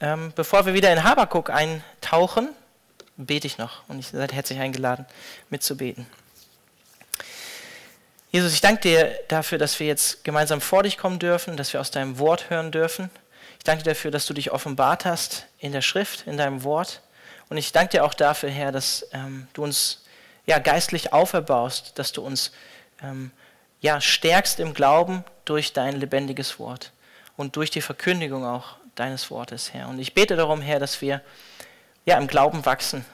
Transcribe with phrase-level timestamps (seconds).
[0.00, 2.48] ähm, bevor wir wieder in Habakuk eintauchen,
[3.16, 5.06] bete ich noch und ihr seid herzlich eingeladen,
[5.50, 6.06] mitzubeten.
[8.32, 11.80] Jesus, ich danke dir dafür, dass wir jetzt gemeinsam vor dich kommen dürfen, dass wir
[11.80, 13.10] aus deinem Wort hören dürfen.
[13.58, 17.02] Ich danke dir dafür, dass du dich offenbart hast in der Schrift, in deinem Wort.
[17.48, 20.04] Und ich danke dir auch dafür, Herr, dass ähm, du uns
[20.46, 22.52] ja, geistlich auferbaust, dass du uns
[23.02, 23.32] ähm,
[23.80, 26.92] ja, stärkst im Glauben durch dein lebendiges Wort
[27.36, 29.88] und durch die Verkündigung auch deines Wortes, Herr.
[29.88, 31.22] Und ich bete darum, Herr, dass wir
[32.04, 33.04] ja, im Glauben wachsen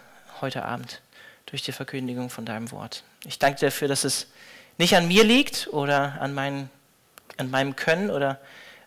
[0.41, 1.01] heute Abend
[1.47, 3.05] durch die Verkündigung von deinem Wort.
[3.25, 4.29] Ich danke dir dafür, dass es
[4.79, 6.71] nicht an mir liegt oder an, mein,
[7.37, 8.41] an meinem Können oder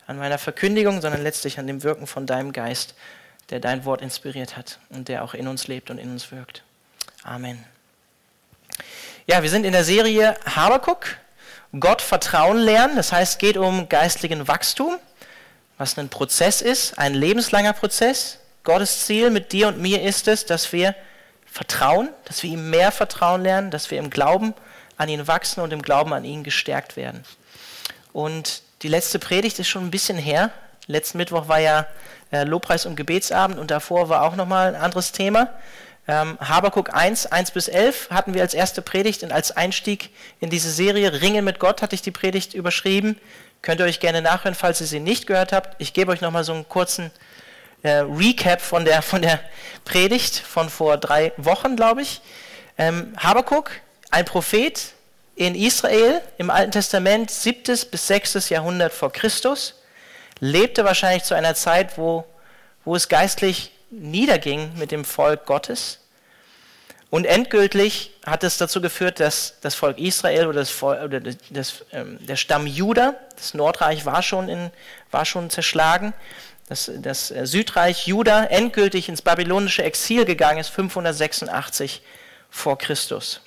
[0.08, 2.96] an meiner Verkündigung, sondern letztlich an dem Wirken von deinem Geist,
[3.50, 6.64] der dein Wort inspiriert hat und der auch in uns lebt und in uns wirkt.
[7.24, 7.64] Amen.
[9.28, 11.18] Ja, wir sind in der Serie Habakuk,
[11.80, 12.96] Gott Vertrauen lernen.
[12.96, 14.98] Das heißt, es geht um geistlichen Wachstum
[15.80, 18.38] was ein Prozess ist, ein lebenslanger Prozess.
[18.66, 20.94] Gottes Ziel mit dir und mir ist es, dass wir
[21.46, 24.54] vertrauen, dass wir ihm mehr Vertrauen lernen, dass wir im Glauben
[24.98, 27.24] an ihn wachsen und im Glauben an ihn gestärkt werden.
[28.12, 30.52] Und die letzte Predigt ist schon ein bisschen her.
[30.88, 31.88] Letzten Mittwoch war ja
[32.32, 35.48] äh, Lobpreis und Gebetsabend und davor war auch nochmal ein anderes Thema.
[36.10, 40.10] Ähm, Habakuk 1, 1 bis 11 hatten wir als erste Predigt und als Einstieg
[40.42, 41.22] in diese Serie.
[41.22, 43.16] Ringen mit Gott hatte ich die Predigt überschrieben.
[43.62, 45.76] Könnt ihr euch gerne nachhören, falls ihr sie nicht gehört habt.
[45.82, 47.12] Ich gebe euch nochmal so einen kurzen
[47.84, 49.40] äh, Recap von der, von der
[49.86, 52.22] Predigt von vor drei Wochen, glaube ich.
[52.78, 53.72] Ähm, Habakuk,
[54.12, 54.94] ein Prophet
[55.36, 57.64] in Israel im Alten Testament, 7.
[57.92, 58.50] bis 6.
[58.50, 59.76] Jahrhundert vor Christus,
[60.40, 62.26] lebte wahrscheinlich zu einer Zeit, wo,
[62.86, 65.99] wo es geistlich niederging mit dem Volk Gottes.
[67.10, 71.86] Und endgültig hat es dazu geführt, dass das Volk Israel oder, das Volk, oder das,
[71.92, 74.70] ähm, der Stamm Juda, das Nordreich war schon, in,
[75.10, 76.14] war schon zerschlagen,
[76.68, 82.04] dass das äh, Südreich Juda endgültig ins babylonische Exil gegangen ist, 586
[82.52, 83.42] vor Christus.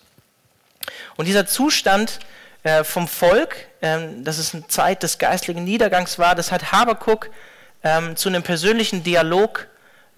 [1.16, 2.18] Und dieser Zustand
[2.64, 7.30] äh, vom Volk, ähm, dass es eine Zeit des geistlichen Niedergangs war, das hat Habakuk
[7.84, 9.68] ähm, zu einem persönlichen Dialog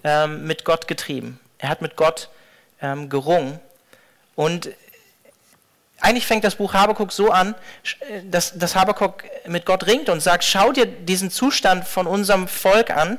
[0.03, 1.39] ähm, mit Gott getrieben.
[1.59, 2.31] Er hat mit Gott
[2.81, 3.61] ähm, gerungen.
[4.35, 4.71] Und
[6.01, 7.55] eigentlich fängt das Buch Habakuk so an,
[8.25, 12.91] dass, dass Habakuk mit Gott ringt und sagt, schau dir diesen Zustand von unserem Volk
[12.91, 13.19] an,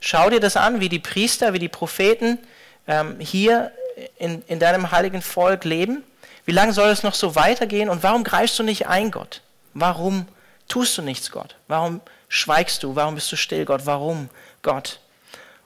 [0.00, 2.38] schau dir das an, wie die Priester, wie die Propheten
[2.86, 3.72] ähm, hier
[4.18, 6.04] in, in deinem heiligen Volk leben.
[6.44, 9.42] Wie lange soll es noch so weitergehen und warum greifst du nicht ein, Gott?
[9.74, 10.26] Warum
[10.68, 11.56] tust du nichts, Gott?
[11.68, 12.94] Warum schweigst du?
[12.96, 13.82] Warum bist du still, Gott?
[13.84, 14.30] Warum,
[14.62, 15.00] Gott?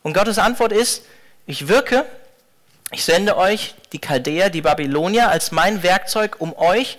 [0.03, 1.05] Und Gottes Antwort ist,
[1.47, 2.07] ich wirke
[2.93, 6.99] ich sende euch die Chaldäer, die Babylonier, als mein Werkzeug, um euch,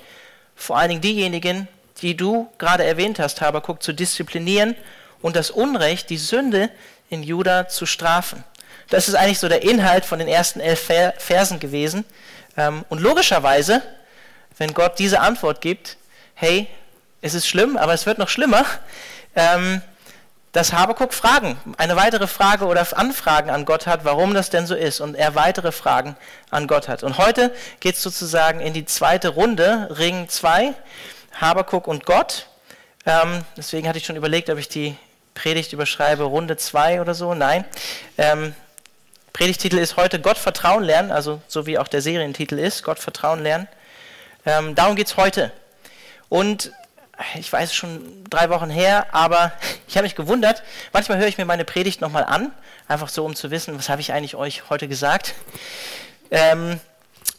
[0.55, 1.67] vor allen Dingen diejenigen,
[2.01, 4.75] die du gerade erwähnt hast, Habakuk, zu disziplinieren
[5.21, 6.69] und das Unrecht, die Sünde
[7.09, 8.43] in Juda zu strafen.
[8.89, 12.05] Das ist eigentlich so der Inhalt von den ersten elf Versen gewesen.
[12.57, 13.81] Ähm, und logischerweise,
[14.57, 15.97] wenn Gott diese Antwort gibt,
[16.33, 16.67] hey,
[17.21, 18.65] es ist schlimm, aber es wird noch schlimmer,
[19.35, 19.81] ähm,
[20.51, 24.75] dass Habakuk Fragen, eine weitere Frage oder Anfragen an Gott hat, warum das denn so
[24.75, 26.17] ist und er weitere Fragen
[26.49, 27.03] an Gott hat.
[27.03, 30.73] Und heute geht es sozusagen in die zweite Runde, Ring 2,
[31.39, 32.47] Habakuk und Gott.
[33.05, 34.97] Ähm, deswegen hatte ich schon überlegt, ob ich die
[35.33, 37.33] Predigt überschreibe, Runde 2 oder so.
[37.33, 37.63] Nein.
[38.17, 38.53] Ähm,
[39.31, 43.41] Predigtitel ist heute Gott Vertrauen lernen, also so wie auch der Serientitel ist, Gott Vertrauen
[43.41, 43.69] lernen.
[44.45, 45.53] Ähm, darum geht es heute.
[46.27, 46.73] Und
[47.35, 49.51] ich weiß schon drei Wochen her, aber
[49.87, 50.63] ich habe mich gewundert.
[50.93, 52.51] Manchmal höre ich mir meine Predigt nochmal an,
[52.87, 55.33] einfach so, um zu wissen, was habe ich eigentlich euch heute gesagt.
[56.29, 56.79] Ähm,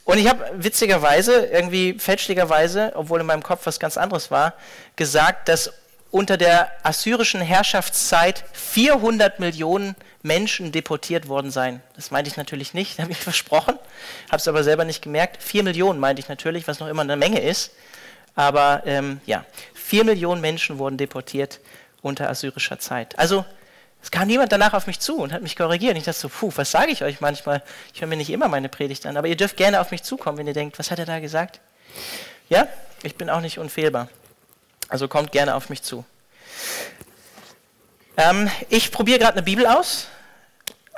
[0.05, 4.55] und ich habe witzigerweise, irgendwie fälschlicherweise, obwohl in meinem Kopf was ganz anderes war,
[4.97, 5.73] gesagt, dass
[6.11, 11.83] unter der assyrischen Herrschaftszeit 400 Millionen Menschen deportiert worden seien.
[11.97, 13.79] Das meinte ich natürlich nicht, habe ich versprochen,
[14.29, 15.43] habe es aber selber nicht gemerkt.
[15.43, 17.73] 4 Millionen meinte ich natürlich, was noch immer eine Menge ist.
[18.35, 19.45] Aber ähm, ja,
[19.75, 21.61] vier Millionen Menschen wurden deportiert
[22.01, 23.19] unter assyrischer Zeit.
[23.19, 23.45] Also
[24.03, 25.97] es kam niemand danach auf mich zu und hat mich korrigiert.
[25.97, 27.63] Ich dachte so, puh, was sage ich euch manchmal?
[27.95, 30.39] Ich höre mir nicht immer meine Predigt an, aber ihr dürft gerne auf mich zukommen,
[30.39, 31.61] wenn ihr denkt, was hat er da gesagt?
[32.49, 32.67] Ja,
[33.03, 34.09] ich bin auch nicht unfehlbar.
[34.89, 36.05] Also kommt gerne auf mich zu.
[38.17, 40.09] Ähm, ich probiere gerade eine Bibel aus.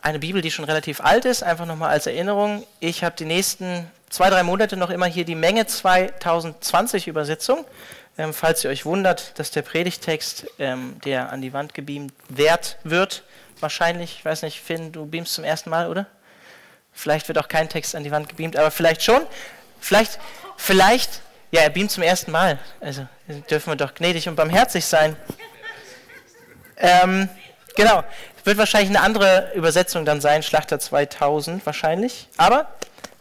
[0.02, 2.66] Eine Bibel, die schon relativ alt ist, einfach nochmal als Erinnerung.
[2.80, 7.66] Ich habe die nächsten zwei, drei Monate noch immer hier die Menge 2020 Übersetzung.
[8.16, 12.78] Ähm, falls ihr euch wundert, dass der Predigtext, ähm, der an die Wand gebeamt wert
[12.84, 13.24] wird,
[13.58, 16.06] wahrscheinlich, ich weiß nicht, Finn, du beamst zum ersten Mal, oder?
[16.92, 19.20] Vielleicht wird auch kein Text an die Wand gebeamt, aber vielleicht schon.
[19.80, 20.20] Vielleicht,
[20.56, 21.20] vielleicht,
[21.50, 22.60] ja, er beamt zum ersten Mal.
[22.80, 23.08] Also
[23.50, 25.16] dürfen wir doch gnädig und barmherzig sein.
[26.76, 27.28] Ähm,
[27.74, 28.04] genau.
[28.44, 32.28] Wird wahrscheinlich eine andere Übersetzung dann sein, Schlachter 2000 wahrscheinlich.
[32.36, 32.68] Aber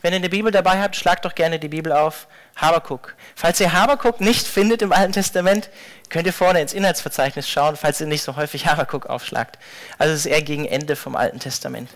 [0.03, 2.27] wenn ihr eine Bibel dabei habt, schlagt doch gerne die Bibel auf.
[2.57, 3.15] Habakuk.
[3.35, 5.69] Falls ihr Habakuk nicht findet im Alten Testament,
[6.09, 9.57] könnt ihr vorne ins Inhaltsverzeichnis schauen, falls ihr nicht so häufig Habakuk aufschlagt.
[9.97, 11.89] Also es ist eher gegen Ende vom Alten Testament.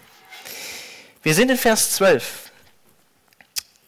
[1.21, 2.49] Wir sind in Vers 12.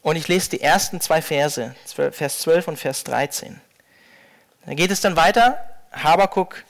[0.02, 1.74] Und ich lese die ersten zwei Verse,
[2.12, 3.62] Vers 12 und Vers 13.
[4.66, 5.64] Da geht es dann weiter.
[5.94, 6.64] Habakuk,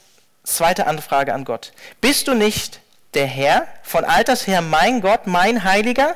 [0.44, 1.74] zweite Anfrage an Gott.
[2.00, 2.80] Bist du nicht
[3.16, 6.16] der Herr, von alters her mein Gott, mein Heiliger?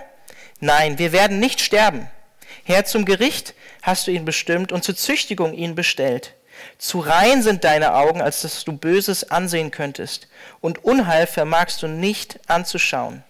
[0.64, 2.10] Nein, wir werden nicht sterben.
[2.64, 6.36] Herr, zum Gericht hast du ihn bestimmt und zur Züchtigung ihn bestellt.
[6.78, 10.30] Zu rein sind deine Augen, als dass du Böses ansehen könntest,
[10.62, 13.26] und Unheil vermagst du nicht anzuschauen.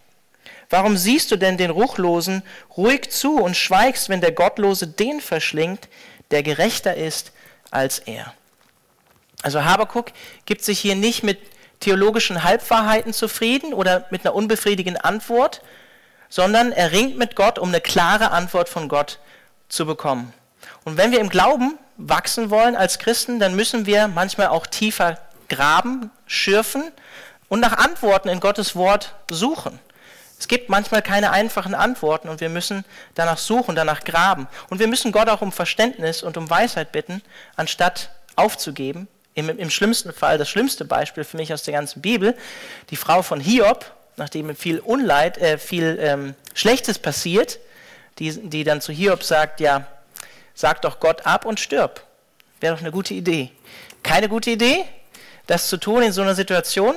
[0.70, 2.44] Warum siehst du denn den Ruchlosen
[2.78, 5.90] ruhig zu und schweigst, wenn der Gottlose den verschlingt,
[6.30, 7.32] der gerechter ist
[7.72, 8.32] als er?
[9.42, 10.12] Also Habakuk
[10.46, 11.40] gibt sich hier nicht mit
[11.80, 15.64] theologischen Halbwahrheiten zufrieden oder mit einer unbefriedigenden Antwort,
[16.34, 19.20] sondern er ringt mit Gott, um eine klare Antwort von Gott
[19.70, 20.34] zu bekommen.
[20.84, 25.20] Und wenn wir im Glauben wachsen wollen als Christen, dann müssen wir manchmal auch tiefer
[25.48, 26.92] graben, schürfen
[27.50, 29.78] und nach Antworten in Gottes Wort suchen.
[30.40, 32.84] Es gibt manchmal keine einfachen Antworten und wir müssen
[33.14, 34.48] danach suchen, danach graben.
[34.72, 37.22] Und wir müssen Gott auch um Verständnis und um Weisheit bitten,
[37.58, 39.08] anstatt aufzugeben.
[39.36, 42.36] Im, Im, schlimmsten Fall, das schlimmste Beispiel für mich aus der ganzen Bibel,
[42.90, 43.86] die Frau von Hiob,
[44.18, 47.60] nachdem viel Unleid, äh, viel ähm, Schlechtes passiert,
[48.19, 49.88] die, die dann zu Hiob sagt, ja,
[50.54, 52.06] sag doch Gott ab und stirb.
[52.60, 53.51] Wäre doch eine gute Idee.
[54.04, 54.86] Keine gute Idee,
[55.48, 56.95] das zu tun in so einer Situation.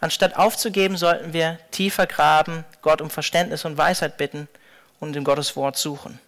[0.00, 4.48] Anstatt aufzugeben, sollten wir tiefer graben, Gott um Verständnis und Weisheit bitten
[4.98, 6.18] und in Gottes Wort suchen.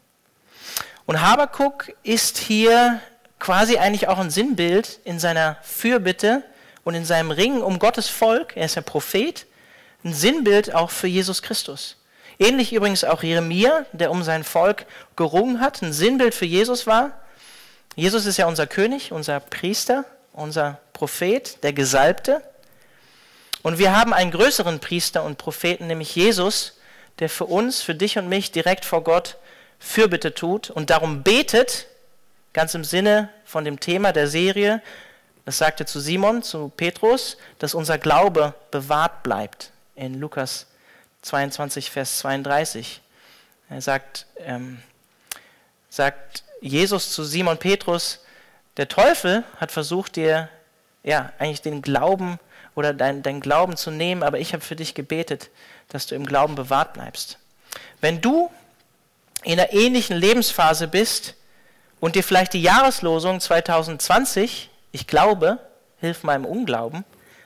[1.07, 3.01] Und Habakuk ist hier
[3.39, 6.43] quasi eigentlich auch ein Sinnbild in seiner Fürbitte
[6.85, 8.57] und in seinem Ringen um Gottes Volk.
[8.57, 9.47] Er ist ja Prophet,
[10.05, 11.97] ein Sinnbild auch für Jesus Christus.
[12.39, 17.13] Ähnlich übrigens auch Jeremia, der um sein Volk gerungen hat, ein Sinnbild für Jesus war.
[17.95, 22.43] Jesus ist ja unser König, unser Priester, unser Prophet, der Gesalbte.
[23.63, 26.79] Und wir haben einen größeren Priester und Propheten, nämlich Jesus,
[27.19, 29.37] der für uns, für dich und mich direkt vor Gott
[29.79, 31.87] Fürbitte tut und darum betet,
[32.53, 34.83] ganz im Sinne von dem Thema der Serie,
[35.45, 39.73] das sagte zu Simon, zu Petrus, dass unser Glaube bewahrt bleibt.
[40.03, 40.67] In Lukas
[41.23, 43.01] 22, Vers 32.
[43.71, 44.83] Er sagt, ähm,
[45.91, 48.19] sagt Jesus zu Simon Petrus,
[48.79, 50.49] der Teufel hat versucht, dir
[51.05, 52.41] ja eigentlich den Glauben
[52.75, 55.51] oder dein, dein Glauben zu nehmen, aber ich habe für dich gebetet,
[55.89, 57.39] dass du im Glauben bewahrt bleibst.
[58.01, 58.51] Wenn du
[59.45, 61.37] in einer ähnlichen Lebensphase bist
[62.01, 65.61] und dir vielleicht die Jahreslosung 2020, ich glaube,
[66.01, 67.05] hilf meinem Unglauben,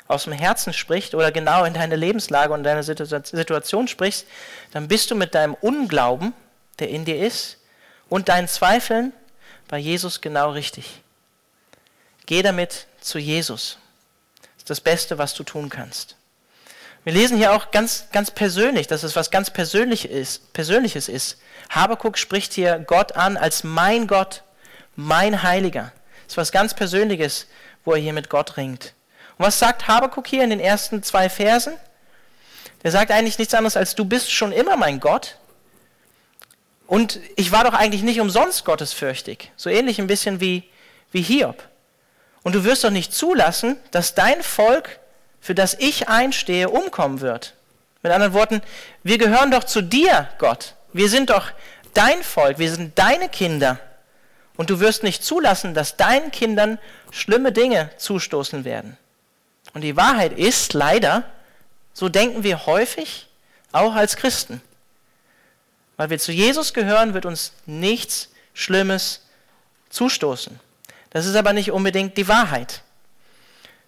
[0.08, 4.26] aus dem Herzen spricht oder genau in deine Lebenslage und deine Situation sprichst,
[4.72, 6.32] dann bist du mit deinem Unglauben,
[6.78, 7.58] der in dir ist,
[8.08, 9.12] und deinen Zweifeln
[9.68, 11.02] bei Jesus genau richtig.
[12.26, 13.78] Geh damit zu Jesus.
[14.42, 16.16] Das ist das Beste, was du tun kannst.
[17.04, 21.38] Wir lesen hier auch ganz, ganz persönlich, dass es was ganz Persönliches ist, Persönliches ist.
[21.70, 24.42] Habakuk spricht hier Gott an als mein Gott,
[24.96, 25.92] mein Heiliger.
[26.24, 27.46] Das ist was ganz Persönliches,
[27.84, 28.92] wo er hier mit Gott ringt.
[29.38, 31.74] Und was sagt Habakuk hier in den ersten zwei Versen?
[32.82, 35.36] Der sagt eigentlich nichts anderes als, du bist schon immer mein Gott.
[36.86, 39.50] Und ich war doch eigentlich nicht umsonst gottesfürchtig.
[39.56, 40.64] So ähnlich ein bisschen wie,
[41.10, 41.62] wie Hiob.
[42.42, 45.00] Und du wirst doch nicht zulassen, dass dein Volk,
[45.40, 47.54] für das ich einstehe, umkommen wird.
[48.02, 48.62] Mit anderen Worten,
[49.02, 50.74] wir gehören doch zu dir, Gott.
[50.92, 51.50] Wir sind doch
[51.92, 53.80] dein Volk, wir sind deine Kinder.
[54.56, 56.78] Und du wirst nicht zulassen, dass deinen Kindern
[57.10, 58.96] schlimme Dinge zustoßen werden.
[59.76, 61.22] Und die Wahrheit ist leider,
[61.92, 63.28] so denken wir häufig,
[63.72, 64.62] auch als Christen.
[65.98, 69.26] Weil wir zu Jesus gehören, wird uns nichts Schlimmes
[69.90, 70.58] zustoßen.
[71.10, 72.84] Das ist aber nicht unbedingt die Wahrheit.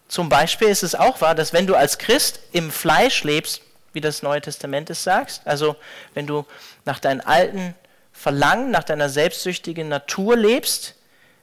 [0.09, 3.62] Zum Beispiel ist es auch wahr, dass wenn du als Christ im Fleisch lebst,
[3.95, 5.75] wie das Neue Testament es sagt, also
[6.12, 6.45] wenn du
[6.85, 7.75] nach deinen alten
[8.12, 10.97] Verlangen, nach deiner selbstsüchtigen Natur lebst,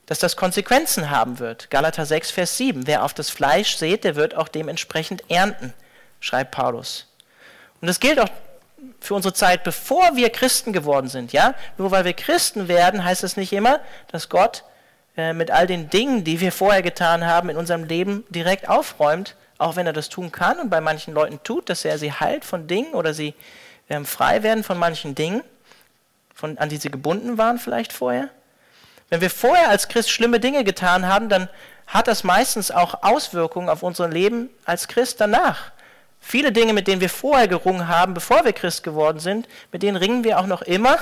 [0.05, 1.69] dass das Konsequenzen haben wird.
[1.69, 2.87] Galater 6, Vers 7.
[2.87, 5.73] Wer auf das Fleisch sät, der wird auch dementsprechend ernten,
[6.19, 7.07] schreibt Paulus.
[7.81, 8.29] Und das gilt auch
[8.99, 11.33] für unsere Zeit, bevor wir Christen geworden sind.
[11.33, 11.55] Ja?
[11.77, 13.79] Nur weil wir Christen werden, heißt das nicht immer,
[14.11, 14.63] dass Gott
[15.17, 19.35] äh, mit all den Dingen, die wir vorher getan haben, in unserem Leben direkt aufräumt,
[19.57, 22.43] auch wenn er das tun kann und bei manchen Leuten tut, dass er sie heilt
[22.43, 23.33] von Dingen oder sie
[23.89, 25.41] ähm, frei werden von manchen Dingen,
[26.33, 28.29] von, an die sie gebunden waren vielleicht vorher.
[29.09, 31.49] Wenn wir vorher als Christ schlimme Dinge getan haben, dann
[31.87, 35.71] hat das meistens auch Auswirkungen auf unser Leben als Christ danach.
[36.19, 39.95] Viele Dinge, mit denen wir vorher gerungen haben, bevor wir Christ geworden sind, mit denen
[39.95, 40.97] ringen wir auch noch immer,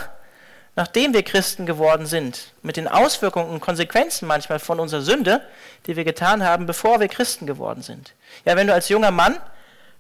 [0.76, 2.52] nachdem wir Christen geworden sind.
[2.62, 5.42] Mit den Auswirkungen und Konsequenzen manchmal von unserer Sünde,
[5.86, 8.14] die wir getan haben, bevor wir Christen geworden sind.
[8.44, 9.38] Ja, wenn du als junger Mann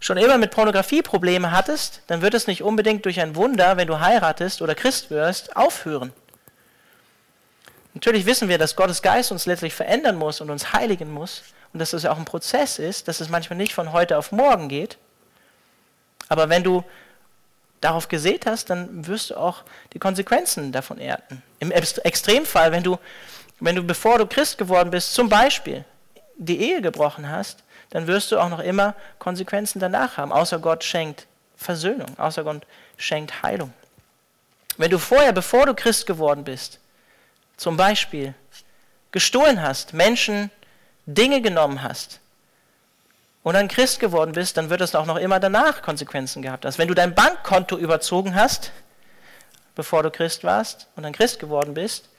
[0.01, 3.87] schon immer mit Pornografie Probleme hattest, dann wird es nicht unbedingt durch ein Wunder, wenn
[3.87, 6.11] du heiratest oder Christ wirst, aufhören.
[7.93, 11.79] Natürlich wissen wir, dass Gottes Geist uns letztlich verändern muss und uns heiligen muss und
[11.79, 14.67] dass das ja auch ein Prozess ist, dass es manchmal nicht von heute auf morgen
[14.67, 14.97] geht.
[16.27, 16.83] Aber wenn du
[17.81, 21.43] darauf gesät hast, dann wirst du auch die Konsequenzen davon ernten.
[21.59, 22.97] Im Extremfall, wenn du,
[23.59, 25.83] wenn du, bevor du Christ geworden bist, zum Beispiel
[26.37, 30.83] die Ehe gebrochen hast, dann wirst du auch noch immer Konsequenzen danach haben, außer Gott
[30.83, 32.65] schenkt Versöhnung, außer Gott
[32.97, 33.73] schenkt Heilung.
[34.77, 36.79] Wenn du vorher, bevor du Christ geworden bist,
[37.63, 38.33] zum Beispiel
[39.13, 40.51] gestohlen hast, Menschen
[41.05, 42.19] Dinge genommen hast
[43.41, 46.65] und dann Christ geworden bist, dann wird es auch noch immer danach Konsequenzen gehabt.
[46.65, 48.73] Also wenn du dein Bankkonto überzogen hast,
[49.75, 52.09] bevor du Christ warst und dann Christ geworden bist,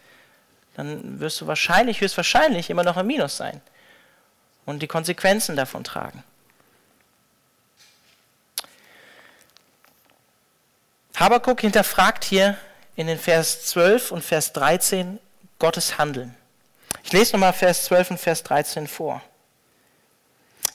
[0.76, 3.60] dann wirst du wahrscheinlich, höchstwahrscheinlich immer noch im Minus sein
[4.64, 6.24] und die Konsequenzen davon tragen.
[11.16, 12.56] Habakuk hinterfragt hier
[12.96, 15.20] in den Vers 12 und Vers 13
[15.64, 16.34] Gottes Handeln.
[17.04, 19.22] Ich lese nochmal Vers 12 und Vers 13 vor.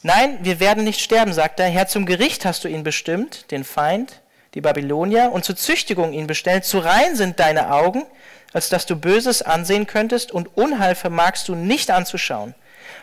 [0.01, 1.67] Nein, wir werden nicht sterben, sagt er.
[1.67, 4.21] Herr, zum Gericht hast du ihn bestimmt, den Feind,
[4.55, 6.65] die Babylonier, und zur Züchtigung ihn bestellt.
[6.65, 8.03] Zu rein sind deine Augen,
[8.51, 12.55] als dass du Böses ansehen könntest, und Unheil vermagst du nicht anzuschauen.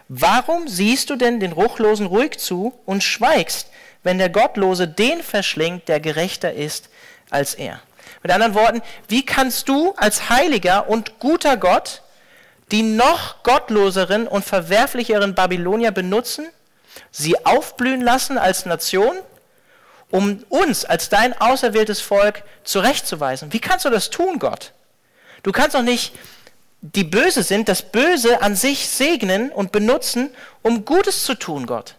[0.08, 3.70] Warum siehst du denn den Ruchlosen ruhig zu und schweigst,
[4.02, 6.88] wenn der Gottlose den verschlingt, der gerechter ist
[7.30, 7.80] als er?
[8.26, 12.02] Mit anderen Worten, wie kannst du als heiliger und guter Gott
[12.72, 16.48] die noch gottloseren und verwerflicheren Babylonier benutzen,
[17.12, 19.16] sie aufblühen lassen als Nation,
[20.10, 23.52] um uns als dein auserwähltes Volk zurechtzuweisen?
[23.52, 24.72] Wie kannst du das tun, Gott?
[25.44, 26.12] Du kannst doch nicht
[26.80, 31.94] die böse sind, das Böse an sich segnen und benutzen, um Gutes zu tun, Gott.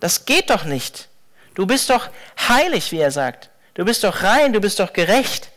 [0.00, 1.06] Das geht doch nicht.
[1.54, 2.08] Du bist doch
[2.48, 3.50] heilig, wie er sagt.
[3.74, 5.48] Du bist doch rein, du bist doch gerecht.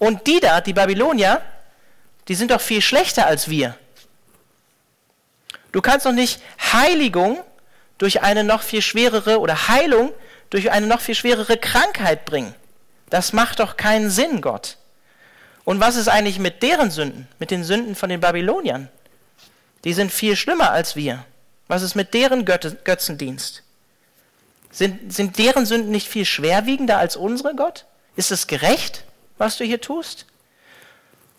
[0.00, 1.40] Und die da, die Babylonier,
[2.26, 3.76] die sind doch viel schlechter als wir.
[5.72, 6.40] Du kannst doch nicht
[6.72, 7.38] Heiligung
[7.98, 10.12] durch eine noch viel schwerere oder Heilung
[10.48, 12.54] durch eine noch viel schwerere Krankheit bringen.
[13.10, 14.78] Das macht doch keinen Sinn, Gott.
[15.64, 18.88] Und was ist eigentlich mit deren Sünden, mit den Sünden von den Babyloniern?
[19.84, 21.24] Die sind viel schlimmer als wir.
[21.68, 23.62] Was ist mit deren Götzendienst?
[24.70, 27.84] Sind, sind deren Sünden nicht viel schwerwiegender als unsere, Gott?
[28.16, 29.04] Ist es gerecht,
[29.40, 30.26] was du hier tust?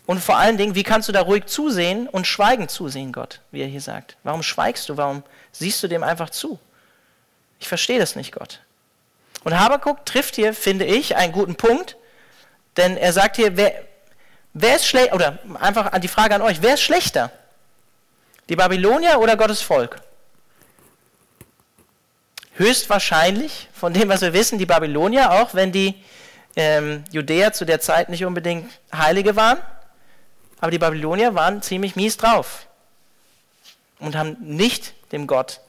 [0.05, 3.61] Und vor allen Dingen, wie kannst du da ruhig zusehen und schweigend zusehen, Gott, wie
[3.61, 4.17] er hier sagt?
[4.23, 4.97] Warum schweigst du?
[4.97, 6.59] Warum siehst du dem einfach zu?
[7.59, 8.59] Ich verstehe das nicht, Gott.
[9.43, 11.95] Und Habakuk trifft hier, finde ich, einen guten Punkt,
[12.77, 13.73] denn er sagt hier, wer,
[14.53, 17.31] Wer ist schlechter, oder einfach die Frage an euch, wer ist schlechter?
[18.49, 20.01] Die Babylonier oder Gottes Volk?
[22.55, 25.95] Höchstwahrscheinlich, von dem, was wir wissen, die Babylonier, auch wenn die
[26.55, 29.59] ähm, Judäer zu der Zeit nicht unbedingt Heilige waren.
[30.59, 32.67] Aber die Babylonier waren ziemlich mies drauf
[33.99, 35.59] und haben nicht dem Gott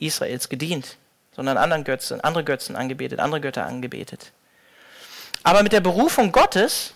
[0.00, 0.96] Israels gedient,
[1.34, 4.32] sondern anderen Götzen, andere Götzen angebetet, andere Götter angebetet.
[5.44, 6.94] Aber mit der Berufung Gottes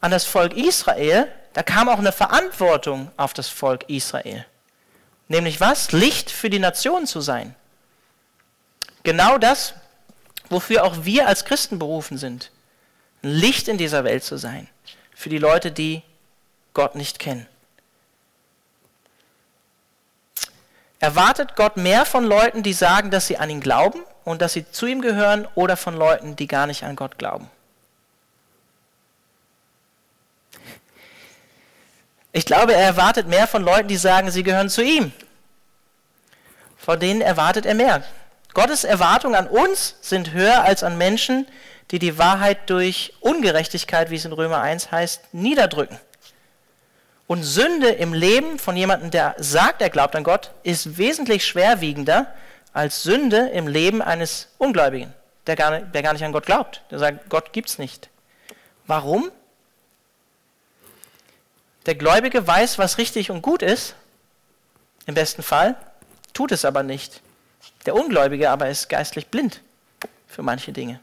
[0.00, 4.44] an das Volk Israel, da kam auch eine Verantwortung auf das Volk Israel.
[5.28, 5.92] Nämlich was?
[5.92, 7.54] Licht für die Nation zu sein.
[9.04, 9.74] Genau das,
[10.50, 12.50] wofür auch wir als Christen berufen sind.
[13.22, 14.68] Licht in dieser Welt zu sein.
[15.14, 16.02] Für die Leute, die
[16.74, 17.46] Gott nicht kennen.
[21.00, 24.70] Erwartet Gott mehr von Leuten, die sagen, dass sie an ihn glauben und dass sie
[24.70, 27.48] zu ihm gehören, oder von Leuten, die gar nicht an Gott glauben?
[32.32, 35.12] Ich glaube, er erwartet mehr von Leuten, die sagen, sie gehören zu ihm.
[36.76, 38.04] Von denen erwartet er mehr.
[38.54, 41.46] Gottes Erwartungen an uns sind höher als an Menschen,
[41.90, 45.98] die die Wahrheit durch Ungerechtigkeit, wie es in Römer 1 heißt, niederdrücken.
[47.26, 52.32] Und Sünde im Leben von jemandem, der sagt, er glaubt an Gott, ist wesentlich schwerwiegender
[52.72, 55.12] als Sünde im Leben eines Ungläubigen,
[55.46, 56.82] der gar, nicht, der gar nicht an Gott glaubt.
[56.90, 58.08] Der sagt, Gott gibt es nicht.
[58.86, 59.30] Warum?
[61.86, 63.94] Der Gläubige weiß, was richtig und gut ist,
[65.06, 65.74] im besten Fall,
[66.32, 67.22] tut es aber nicht.
[67.86, 69.60] Der Ungläubige aber ist geistlich blind
[70.26, 71.00] für manche Dinge,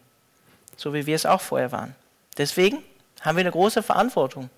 [0.78, 1.96] so wie wir es auch vorher waren.
[2.38, 2.84] Deswegen
[3.22, 4.50] haben wir eine große Verantwortung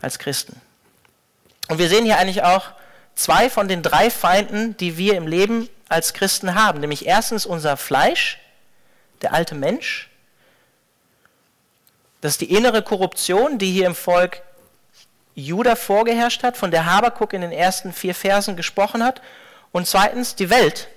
[0.00, 0.60] als Christen.
[1.68, 2.72] Und wir sehen hier eigentlich auch
[3.14, 7.76] zwei von den drei Feinden, die wir im Leben als Christen haben, nämlich erstens unser
[7.76, 8.38] Fleisch,
[9.20, 10.08] der alte Mensch.
[12.20, 14.42] Das ist die innere Korruption, die hier im Volk
[15.34, 19.20] Juda vorgeherrscht hat, von der Habakuk in den ersten vier Versen gesprochen hat.
[19.72, 20.88] Und zweitens die Welt,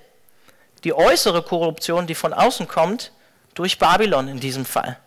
[0.84, 3.10] die äußere Korruption, die von außen kommt,
[3.54, 4.98] durch Babylon in diesem Fall.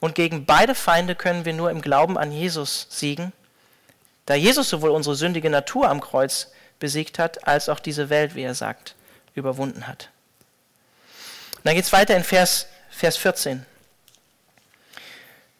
[0.00, 3.32] Und gegen beide Feinde können wir nur im Glauben an Jesus siegen,
[4.26, 8.42] da Jesus sowohl unsere sündige Natur am Kreuz besiegt hat, als auch diese Welt, wie
[8.42, 8.94] er sagt,
[9.34, 10.10] überwunden hat.
[11.56, 13.64] Und dann geht es weiter in Vers, Vers 14.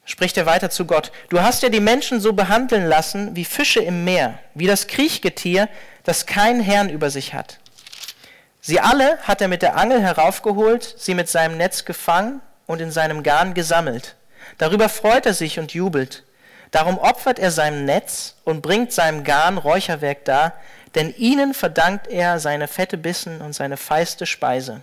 [0.09, 1.13] Spricht er weiter zu Gott.
[1.29, 5.69] Du hast ja die Menschen so behandeln lassen wie Fische im Meer, wie das Kriechgetier,
[6.03, 7.59] das keinen Herrn über sich hat.
[8.63, 12.91] Sie alle hat er mit der Angel heraufgeholt, sie mit seinem Netz gefangen und in
[12.91, 14.17] seinem Garn gesammelt.
[14.57, 16.25] Darüber freut er sich und jubelt.
[16.71, 20.55] Darum opfert er seinem Netz und bringt seinem Garn Räucherwerk dar,
[20.95, 24.81] denn ihnen verdankt er seine fette Bissen und seine feiste Speise.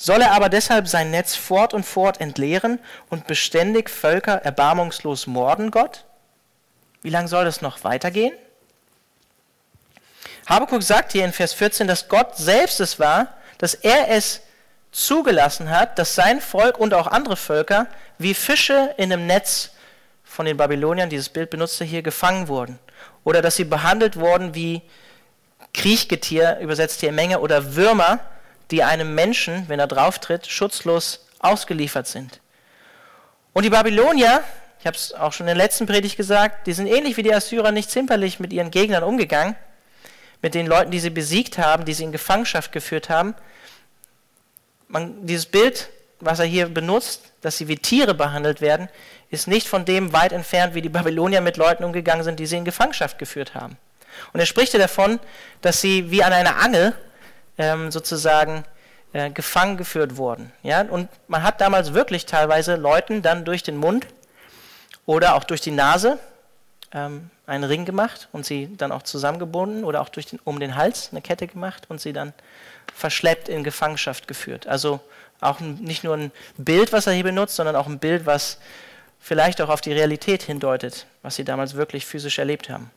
[0.00, 2.78] Soll er aber deshalb sein Netz fort und fort entleeren
[3.10, 6.04] und beständig Völker erbarmungslos morden, Gott?
[7.02, 8.32] Wie lange soll das noch weitergehen?
[10.46, 14.40] Habakuk sagt hier in Vers 14, dass Gott selbst es war, dass er es
[14.92, 17.88] zugelassen hat, dass sein Volk und auch andere Völker
[18.18, 19.70] wie Fische in einem Netz
[20.22, 22.78] von den Babyloniern, dieses Bild benutzte hier, gefangen wurden.
[23.24, 24.82] Oder dass sie behandelt wurden wie
[25.74, 28.20] Kriechgetier, übersetzt hier Menge, oder Würmer,
[28.70, 32.40] die einem Menschen, wenn er drauftritt, schutzlos ausgeliefert sind.
[33.52, 34.42] Und die Babylonier,
[34.78, 37.34] ich habe es auch schon in der letzten Predigt gesagt, die sind ähnlich wie die
[37.34, 39.56] Assyrer nicht zimperlich mit ihren Gegnern umgegangen,
[40.42, 43.34] mit den Leuten, die sie besiegt haben, die sie in Gefangenschaft geführt haben.
[44.86, 45.88] Man, dieses Bild,
[46.20, 48.88] was er hier benutzt, dass sie wie Tiere behandelt werden,
[49.30, 52.56] ist nicht von dem weit entfernt, wie die Babylonier mit Leuten umgegangen sind, die sie
[52.56, 53.76] in Gefangenschaft geführt haben.
[54.32, 55.20] Und er spricht ja davon,
[55.60, 56.94] dass sie wie an einer Angel
[57.58, 58.64] ähm, sozusagen
[59.12, 60.52] äh, gefangen geführt wurden.
[60.62, 60.82] Ja?
[60.82, 64.06] Und man hat damals wirklich teilweise Leuten dann durch den Mund
[65.06, 66.18] oder auch durch die Nase
[66.92, 71.08] ähm, einen Ring gemacht und sie dann auch zusammengebunden oder auch den, um den Hals
[71.10, 72.32] eine Kette gemacht und sie dann
[72.94, 74.66] verschleppt in Gefangenschaft geführt.
[74.66, 75.00] Also
[75.40, 78.58] auch nicht nur ein Bild, was er hier benutzt, sondern auch ein Bild, was
[79.20, 82.90] vielleicht auch auf die Realität hindeutet, was sie damals wirklich physisch erlebt haben.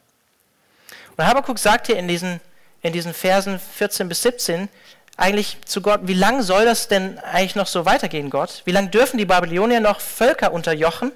[1.18, 2.40] Und Habakkuk sagt hier in diesen,
[2.82, 4.70] in diesen Versen 14 bis 17
[5.18, 8.64] eigentlich zu Gott, wie lange soll das denn eigentlich noch so weitergehen, Gott?
[8.66, 11.12] Wie lange dürfen die Babylonier noch Völker unterjochen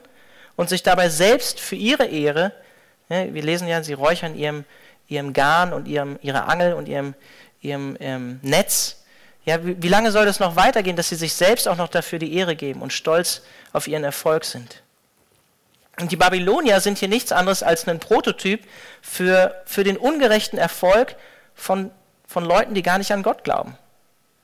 [0.56, 2.52] und sich dabei selbst für ihre Ehre,
[3.10, 4.64] ne, wir lesen ja, sie räuchern ihrem,
[5.08, 7.16] ihrem Garn und ihrem, ihrer Angel und ihrem,
[7.62, 9.04] ihrem ähm, Netz,
[9.46, 12.20] ja, wie, wie lange soll das noch weitergehen, dass sie sich selbst auch noch dafür
[12.20, 13.42] die Ehre geben und stolz
[13.74, 14.82] auf ihren Erfolg sind?
[16.00, 18.62] Und die Babylonier sind hier nichts anderes als ein Prototyp
[19.02, 21.16] für, für den ungerechten Erfolg
[21.56, 21.92] von,
[22.28, 23.78] von Leuten, die gar nicht an Gott glauben.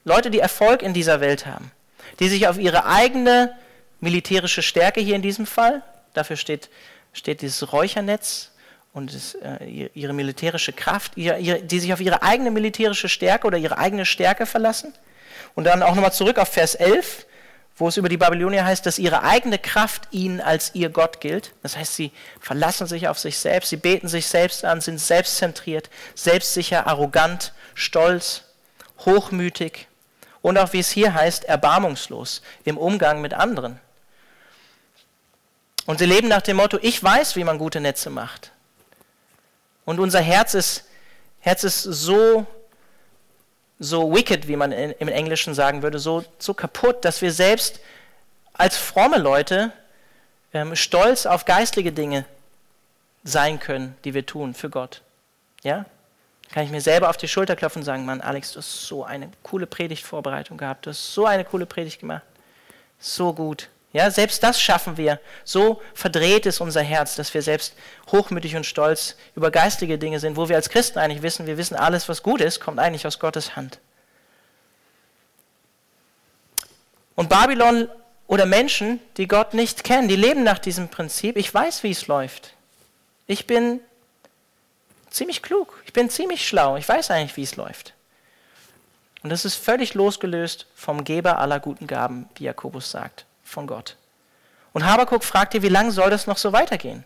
[0.03, 1.71] Leute, die Erfolg in dieser Welt haben,
[2.19, 3.55] die sich auf ihre eigene
[3.99, 6.69] militärische Stärke hier in diesem Fall, dafür steht,
[7.13, 8.51] steht dieses Räuchernetz
[8.93, 13.47] und das, äh, ihre militärische Kraft, ihre, ihre, die sich auf ihre eigene militärische Stärke
[13.47, 14.93] oder ihre eigene Stärke verlassen.
[15.55, 17.25] Und dann auch nochmal zurück auf Vers 11,
[17.77, 21.53] wo es über die Babylonier heißt, dass ihre eigene Kraft ihnen als ihr Gott gilt.
[21.63, 25.89] Das heißt, sie verlassen sich auf sich selbst, sie beten sich selbst an, sind selbstzentriert,
[26.13, 28.43] selbstsicher, arrogant, stolz,
[28.99, 29.87] hochmütig
[30.41, 33.79] und auch, wie es hier heißt, erbarmungslos im Umgang mit anderen.
[35.85, 38.51] Und sie leben nach dem Motto, ich weiß, wie man gute Netze macht.
[39.85, 40.85] Und unser Herz ist,
[41.39, 42.45] Herz ist so
[43.81, 47.79] so wicked, wie man im Englischen sagen würde, so, so kaputt, dass wir selbst
[48.53, 49.73] als fromme Leute
[50.53, 52.25] ähm, stolz auf geistliche Dinge
[53.23, 55.01] sein können, die wir tun für Gott.
[55.63, 55.85] Ja?
[56.51, 59.03] Kann ich mir selber auf die Schulter klopfen und sagen, Mann, Alex, du hast so
[59.03, 62.23] eine coole Predigtvorbereitung gehabt, du hast so eine coole Predigt gemacht.
[62.99, 63.69] So gut.
[63.93, 65.19] Ja, selbst das schaffen wir.
[65.43, 67.73] So verdreht ist unser Herz, dass wir selbst
[68.11, 71.75] hochmütig und stolz über geistige Dinge sind, wo wir als Christen eigentlich wissen, wir wissen,
[71.75, 73.79] alles, was gut ist, kommt eigentlich aus Gottes Hand.
[77.15, 77.89] Und Babylon
[78.27, 81.35] oder Menschen, die Gott nicht kennen, die leben nach diesem Prinzip.
[81.35, 82.53] Ich weiß, wie es läuft.
[83.27, 83.81] Ich bin
[85.09, 85.83] ziemlich klug.
[85.85, 86.77] Ich bin ziemlich schlau.
[86.77, 87.93] Ich weiß eigentlich, wie es läuft.
[89.21, 93.97] Und das ist völlig losgelöst vom Geber aller guten Gaben, wie Jakobus sagt von Gott.
[94.73, 97.03] Und Habakuk fragt dir, wie lange soll das noch so weitergehen?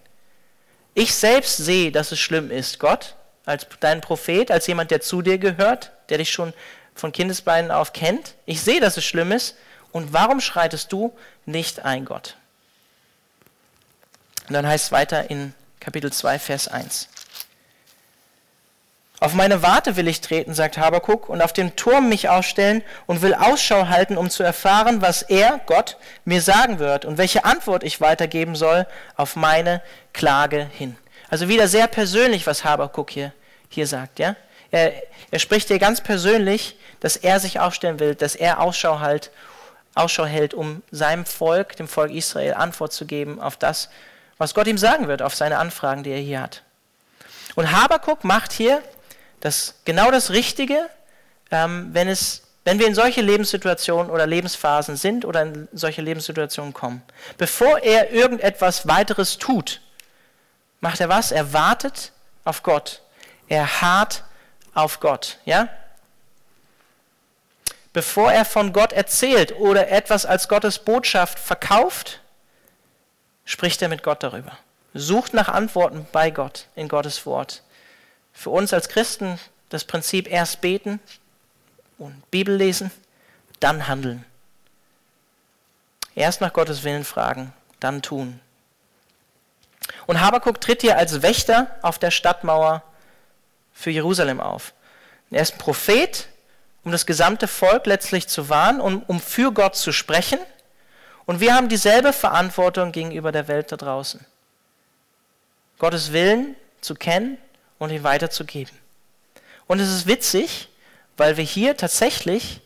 [0.93, 5.21] Ich selbst sehe, dass es schlimm ist, Gott, als dein Prophet, als jemand, der zu
[5.21, 6.53] dir gehört, der dich schon
[6.93, 8.36] von Kindesbeinen auf kennt.
[8.45, 9.55] Ich sehe, dass es schlimm ist.
[9.91, 11.13] Und warum schreitest du
[11.45, 12.38] nicht ein, Gott?
[14.47, 17.10] Und dann heißt es weiter in Kapitel 2, Vers 1.
[19.21, 23.21] Auf meine Warte will ich treten, sagt Habakuk, und auf dem Turm mich aufstellen und
[23.21, 27.84] will Ausschau halten, um zu erfahren, was er, Gott, mir sagen wird und welche Antwort
[27.84, 29.82] ich weitergeben soll auf meine
[30.13, 30.97] Klage hin.
[31.30, 33.32] Also wieder sehr persönlich, was Habakuk hier,
[33.69, 34.19] hier sagt.
[34.19, 34.36] Ja?
[34.69, 34.91] Er,
[35.32, 39.32] er spricht hier ganz persönlich, dass er sich aufstellen will, dass er Ausschau, halt,
[39.95, 43.89] Ausschau hält, um seinem Volk, dem Volk Israel, Antwort zu geben auf das,
[44.38, 46.63] was Gott ihm sagen wird, auf seine Anfragen, die er hier hat.
[47.56, 48.82] Und Habakuk macht hier
[49.39, 50.89] das, genau das Richtige,
[51.52, 56.74] ähm, wenn, es, wenn wir in solche Lebenssituationen oder Lebensphasen sind oder in solche Lebenssituationen
[56.74, 57.02] kommen.
[57.38, 59.82] Bevor er irgendetwas weiteres tut,
[60.80, 61.32] macht er was?
[61.32, 62.12] Er wartet
[62.43, 63.02] auf Gott.
[63.48, 64.24] Er harrt
[64.74, 65.38] auf Gott.
[65.45, 65.69] Ja?
[67.93, 72.19] Bevor er von Gott erzählt oder etwas als Gottes Botschaft verkauft,
[73.45, 74.58] spricht er mit Gott darüber.
[74.93, 77.63] Sucht nach Antworten bei Gott in Gottes Wort.
[78.36, 81.00] Für uns als Christen das Prinzip erst beten
[81.98, 82.91] und Bibel lesen,
[83.60, 84.26] dann handeln.
[86.13, 88.39] Erst nach Gottes Willen fragen, dann tun.
[90.06, 92.84] Und Habakuk tritt hier als Wächter auf der Stadtmauer
[93.74, 94.74] für Jerusalem auf.
[95.32, 96.28] Er ist ein Prophet,
[96.84, 100.39] um das gesamte Volk letztlich zu warnen und um für Gott zu sprechen.
[101.26, 104.26] Und wir haben dieselbe Verantwortung gegenüber der Welt da draußen.
[105.80, 107.38] Gottes Willen zu kennen
[107.80, 108.78] und ihn weiterzugeben.
[109.68, 110.70] Und es ist witzig,
[111.18, 112.62] weil wir hier tatsächlich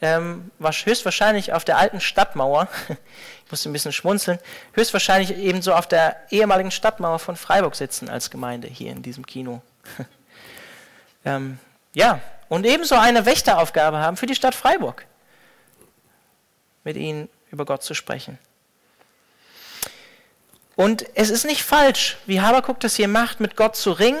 [0.00, 2.68] ähm, höchstwahrscheinlich auf der alten Stadtmauer,
[3.44, 4.38] ich muss ein bisschen schmunzeln,
[4.72, 9.26] höchstwahrscheinlich eben so auf der ehemaligen Stadtmauer von Freiburg sitzen als Gemeinde hier in diesem
[9.26, 9.62] Kino.
[11.24, 11.58] ähm,
[11.94, 15.04] ja, und ebenso eine Wächteraufgabe haben für die Stadt Freiburg,
[16.84, 18.38] mit ihnen über Gott zu sprechen.
[20.76, 24.20] Und es ist nicht falsch, wie Habakuk das hier macht, mit Gott zu ringen,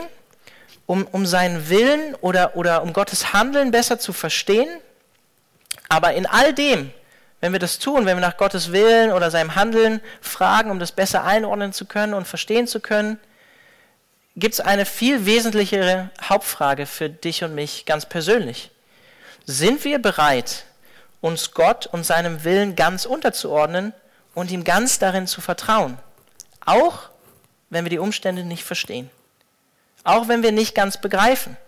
[0.88, 4.68] um, um seinen Willen oder, oder um Gottes Handeln besser zu verstehen.
[5.90, 6.90] Aber in all dem,
[7.40, 10.92] wenn wir das tun, wenn wir nach Gottes Willen oder seinem Handeln fragen, um das
[10.92, 13.20] besser einordnen zu können und verstehen zu können,
[14.34, 18.70] gibt es eine viel wesentlichere Hauptfrage für dich und mich ganz persönlich.
[19.44, 20.64] Sind wir bereit,
[21.20, 23.92] uns Gott und seinem Willen ganz unterzuordnen
[24.34, 25.98] und ihm ganz darin zu vertrauen?
[26.64, 27.10] Auch
[27.68, 29.10] wenn wir die Umstände nicht verstehen.
[30.08, 31.58] Auch wenn wir nicht ganz begreifen,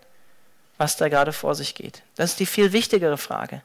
[0.79, 2.01] was da gerade vor sich geht.
[2.17, 3.61] Das ist die viel wichtigere Frage.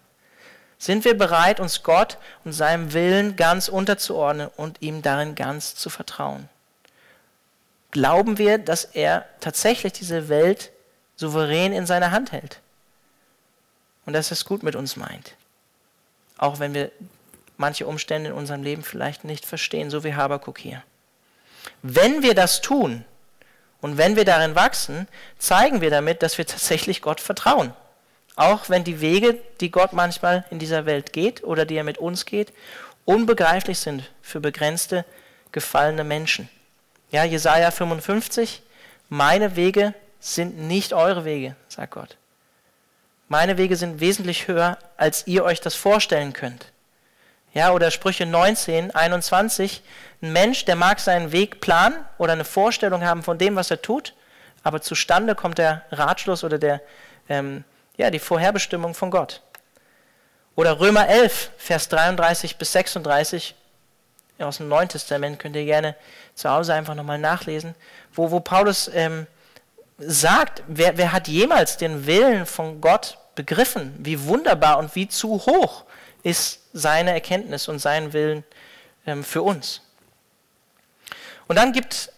[0.77, 5.89] Sind wir bereit, uns Gott und seinem Willen ganz unterzuordnen und ihm darin ganz zu
[5.89, 6.49] vertrauen?
[7.91, 10.73] Glauben wir, dass er tatsächlich diese Welt
[11.15, 12.59] souverän in seiner Hand hält?
[14.05, 15.35] Und dass er es gut mit uns meint?
[16.38, 16.91] Auch wenn wir
[17.55, 20.83] manche Umstände in unserem Leben vielleicht nicht verstehen, so wie Habakuk hier.
[21.81, 23.05] Wenn wir das tun
[23.86, 27.71] und wenn wir darin wachsen, zeigen wir damit, dass wir tatsächlich Gott vertrauen.
[28.36, 32.00] Auch wenn die Wege, die Gott manchmal in dieser Welt geht oder die er mit
[32.00, 32.52] uns geht,
[33.06, 35.06] unbegreiflich sind für begrenzte,
[35.52, 36.50] gefallene Menschen.
[37.12, 38.63] Ja, Jesaja 55,
[39.10, 42.17] meine Wege sind nicht eure Wege, sagt Gott.
[43.28, 46.71] Meine Wege sind wesentlich höher, als ihr euch das vorstellen könnt.
[47.56, 49.82] Ja, oder Sprüche 19, 21.
[50.22, 53.82] Ein Mensch, der mag seinen Weg planen oder eine Vorstellung haben von dem, was er
[53.82, 54.13] tut,
[54.62, 56.82] aber zustande kommt der Ratschluss oder der,
[57.30, 57.63] ähm,
[57.96, 59.41] ja, die Vorherbestimmung von Gott.
[60.56, 63.56] Oder Römer 11, Vers 33 bis 36
[64.39, 65.96] aus dem Neuen Testament, könnt ihr gerne
[66.34, 67.74] zu Hause einfach nochmal nachlesen,
[68.13, 69.28] wo, wo Paulus ähm,
[69.98, 73.96] sagt, wer, wer hat jemals den Willen von Gott begriffen?
[74.00, 75.86] Wie wunderbar und wie zu hoch
[76.22, 78.43] ist seine Erkenntnis und sein Willen
[79.07, 79.81] ähm, für uns.
[81.47, 82.11] Und dann gibt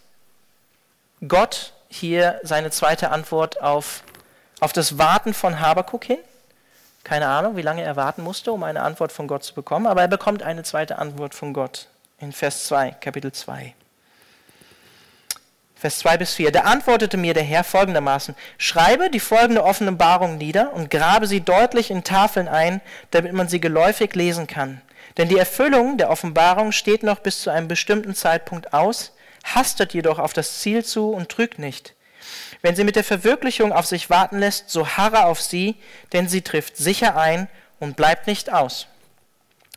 [1.26, 4.02] Gott hier seine zweite Antwort auf,
[4.60, 6.18] auf das Warten von Habakuk hin.
[7.04, 10.02] Keine Ahnung, wie lange er warten musste, um eine Antwort von Gott zu bekommen, aber
[10.02, 11.86] er bekommt eine zweite Antwort von Gott
[12.18, 13.74] in Vers 2, Kapitel 2.
[15.80, 16.50] Vers 2 bis 4.
[16.50, 21.92] Da antwortete mir der Herr folgendermaßen, schreibe die folgende Offenbarung nieder und grabe sie deutlich
[21.92, 22.80] in Tafeln ein,
[23.12, 24.82] damit man sie geläufig lesen kann.
[25.16, 29.12] Denn die Erfüllung der Offenbarung steht noch bis zu einem bestimmten Zeitpunkt aus,
[29.44, 31.94] hastet jedoch auf das Ziel zu und trügt nicht.
[32.60, 35.76] Wenn sie mit der Verwirklichung auf sich warten lässt, so harre auf sie,
[36.12, 37.46] denn sie trifft sicher ein
[37.78, 38.88] und bleibt nicht aus.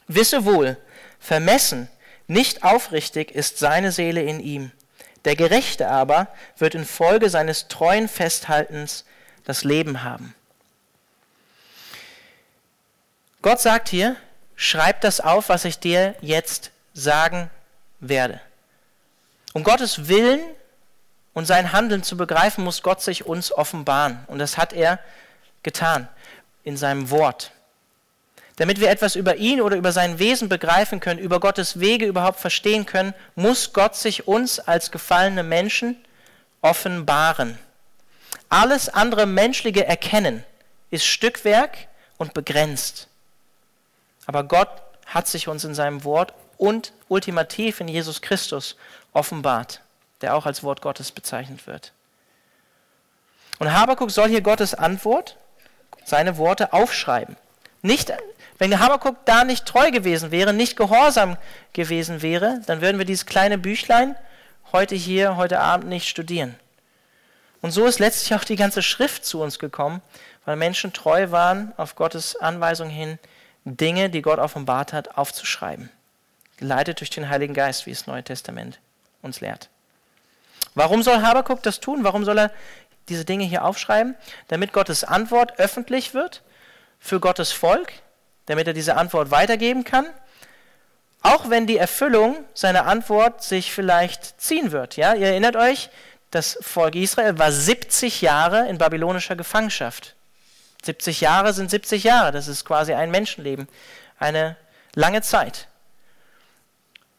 [0.08, 0.78] Wisse wohl,
[1.20, 1.90] vermessen,
[2.26, 4.72] nicht aufrichtig ist seine Seele in ihm
[5.26, 9.06] der Gerechte aber wird infolge seines treuen Festhaltens
[9.44, 10.36] das Leben haben.
[13.42, 14.16] Gott sagt hier,
[14.56, 17.50] schreib das auf, was ich dir jetzt sagen
[18.00, 18.40] werde.
[19.54, 20.42] Um Gottes Willen
[21.34, 24.24] und sein Handeln zu begreifen, muss Gott sich uns offenbaren.
[24.28, 25.00] Und das hat er
[25.64, 26.08] getan
[26.64, 27.52] in seinem Wort.
[28.62, 32.40] Damit wir etwas über ihn oder über sein Wesen begreifen können, über Gottes Wege überhaupt
[32.40, 35.98] verstehen können, muss Gott sich uns als gefallene Menschen
[36.62, 37.58] offenbaren.
[38.50, 40.44] Alles andere menschliche Erkennen
[40.92, 41.88] ist Stückwerk
[42.20, 43.08] und begrenzt.
[44.28, 44.70] Aber Gott
[45.08, 48.76] hat sich uns in seinem Wort und ultimativ in Jesus Christus
[49.12, 49.82] offenbart,
[50.22, 51.94] der auch als Wort Gottes bezeichnet wird.
[53.58, 55.36] Und Habakuk soll hier Gottes Antwort,
[56.06, 57.38] seine Worte aufschreiben.
[57.82, 58.14] Nicht,
[58.62, 61.36] wenn Habakuk da nicht treu gewesen wäre, nicht gehorsam
[61.74, 64.16] gewesen wäre, dann würden wir dieses kleine Büchlein
[64.72, 66.56] heute hier, heute Abend nicht studieren.
[67.64, 70.04] Und so ist letztlich auch die ganze Schrift zu uns gekommen,
[70.46, 73.18] weil Menschen treu waren, auf Gottes Anweisung hin
[73.66, 75.90] Dinge, die Gott offenbart hat, aufzuschreiben.
[76.58, 78.80] Geleitet durch den Heiligen Geist, wie das Neue Testament
[79.24, 79.70] uns lehrt.
[80.76, 82.04] Warum soll Habakuk das tun?
[82.04, 82.52] Warum soll er
[83.10, 84.16] diese Dinge hier aufschreiben?
[84.50, 86.44] Damit Gottes Antwort öffentlich wird
[87.00, 87.92] für Gottes Volk,
[88.46, 90.06] damit er diese Antwort weitergeben kann,
[91.22, 94.98] auch wenn die Erfüllung seiner Antwort sich vielleicht ziehen wird.
[94.98, 95.90] Ja, ihr erinnert euch,
[96.32, 100.16] das Volk Israel war 70 Jahre in babylonischer Gefangenschaft.
[100.84, 103.68] 70 Jahre sind 70 Jahre, das ist quasi ein Menschenleben,
[104.18, 104.56] eine
[104.96, 105.68] lange Zeit.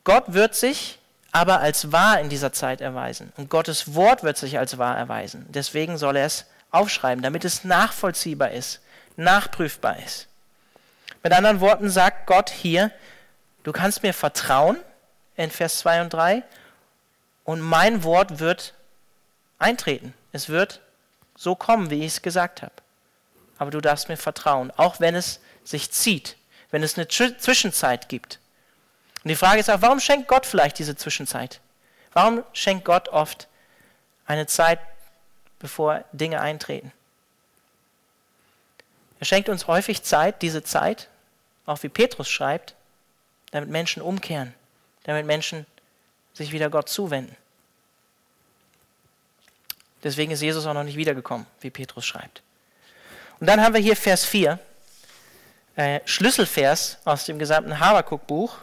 [0.04, 0.98] Gott wird sich
[1.30, 5.46] aber als wahr in dieser Zeit erweisen und Gottes Wort wird sich als wahr erweisen.
[5.48, 8.80] Deswegen soll er es aufschreiben, damit es nachvollziehbar ist,
[9.16, 10.26] nachprüfbar ist.
[11.22, 12.90] Mit anderen Worten sagt Gott hier,
[13.62, 14.78] du kannst mir vertrauen,
[15.36, 16.42] in Vers 2 und 3,
[17.44, 18.74] und mein Wort wird
[19.58, 20.14] eintreten.
[20.32, 20.80] Es wird
[21.36, 22.72] so kommen, wie ich es gesagt habe
[23.62, 26.36] aber du darfst mir vertrauen, auch wenn es sich zieht,
[26.72, 28.40] wenn es eine Zwischenzeit gibt.
[29.22, 31.60] Und die Frage ist auch, warum schenkt Gott vielleicht diese Zwischenzeit?
[32.12, 33.46] Warum schenkt Gott oft
[34.26, 34.80] eine Zeit,
[35.60, 36.90] bevor Dinge eintreten?
[39.20, 41.08] Er schenkt uns häufig Zeit, diese Zeit,
[41.66, 42.74] auch wie Petrus schreibt,
[43.50, 44.54] damit Menschen umkehren,
[45.04, 45.66] damit Menschen
[46.34, 47.36] sich wieder Gott zuwenden.
[50.02, 52.42] Deswegen ist Jesus auch noch nicht wiedergekommen, wie Petrus schreibt.
[53.38, 54.58] Und dann haben wir hier Vers 4,
[55.76, 58.56] äh, Schlüsselvers aus dem gesamten Habakuk-Buch.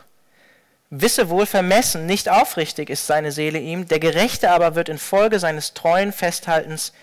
[0.89, 5.73] Wisse wohl vermessen, nicht aufrichtig ist seine Seele ihm, der Gerechte aber wird infolge seines
[5.73, 6.93] treuen Festhaltens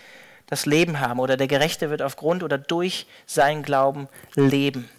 [0.47, 4.89] das Leben haben, oder der Gerechte wird aufgrund oder durch seinen Glauben leben.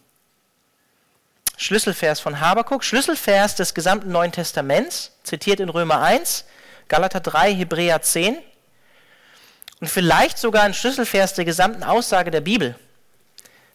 [1.59, 6.45] Schlüsselvers von Habakuk, Schlüsselvers des gesamten Neuen Testaments, zitiert in Römer 1,
[6.87, 8.39] Galater 3, Hebräer 10
[9.81, 12.79] und vielleicht sogar ein Schlüsselvers der gesamten Aussage der Bibel.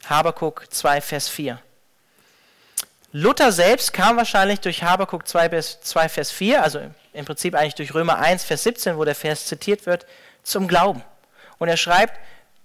[0.07, 1.59] Habakuk 2, Vers 4.
[3.11, 6.79] Luther selbst kam wahrscheinlich durch Habakuk 2, 2, Vers 4, also
[7.11, 10.05] im Prinzip eigentlich durch Römer 1, Vers 17, wo der Vers zitiert wird,
[10.41, 11.03] zum Glauben.
[11.59, 12.17] Und er schreibt,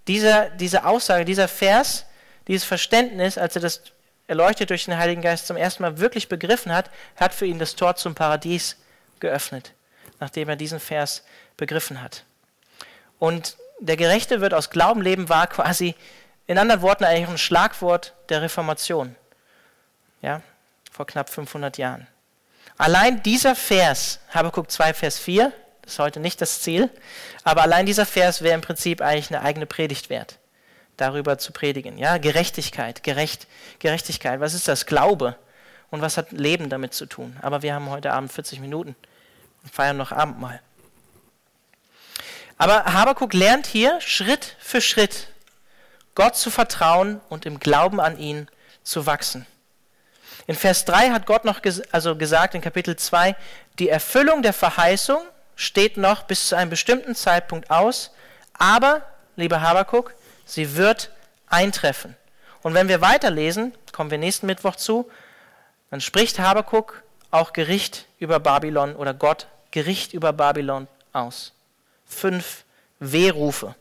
[0.06, 2.06] dieser, diese Aussage, dieser Vers,
[2.46, 3.82] dieses Verständnis, als er das
[4.28, 7.74] erleuchtet durch den Heiligen Geist zum ersten Mal wirklich begriffen hat, hat für ihn das
[7.74, 8.76] Tor zum Paradies
[9.18, 9.72] geöffnet,
[10.20, 11.24] nachdem er diesen Vers
[11.56, 12.24] begriffen hat.
[13.18, 15.96] Und der Gerechte wird aus Glauben leben, war quasi
[16.46, 19.16] in anderen Worten eigentlich ein Schlagwort der Reformation.
[20.22, 20.42] Ja,
[20.90, 22.06] vor knapp 500 Jahren.
[22.76, 26.90] Allein dieser Vers, Habakkuk 2, Vers 4, das ist heute nicht das Ziel,
[27.44, 30.38] aber allein dieser Vers wäre im Prinzip eigentlich eine eigene Predigt wert,
[30.98, 31.96] darüber zu predigen.
[31.96, 33.46] Ja, Gerechtigkeit, Gerecht,
[33.78, 34.84] Gerechtigkeit, was ist das?
[34.84, 35.36] Glaube.
[35.90, 37.34] Und was hat Leben damit zu tun?
[37.40, 38.94] Aber wir haben heute Abend 40 Minuten
[39.62, 40.60] und feiern noch Abendmahl.
[42.58, 45.28] Aber Habakuk lernt hier Schritt für Schritt
[46.14, 48.48] Gott zu vertrauen und im Glauben an ihn
[48.82, 49.46] zu wachsen.
[50.48, 53.36] In Vers 3 hat Gott noch ges also gesagt, in Kapitel 2,
[53.78, 55.20] die Erfüllung der Verheißung
[55.54, 58.10] steht noch bis zu einem bestimmten Zeitpunkt aus,
[58.54, 59.02] aber,
[59.36, 60.14] lieber Habakuk,
[60.48, 61.10] sie wird
[61.46, 62.16] eintreffen.
[62.62, 65.08] Und wenn wir weiterlesen, kommen wir nächsten Mittwoch zu,
[65.90, 71.52] dann spricht Habakuk auch Gericht über Babylon oder Gott Gericht über Babylon aus
[72.06, 72.64] fünf
[73.00, 73.74] Wehrufe.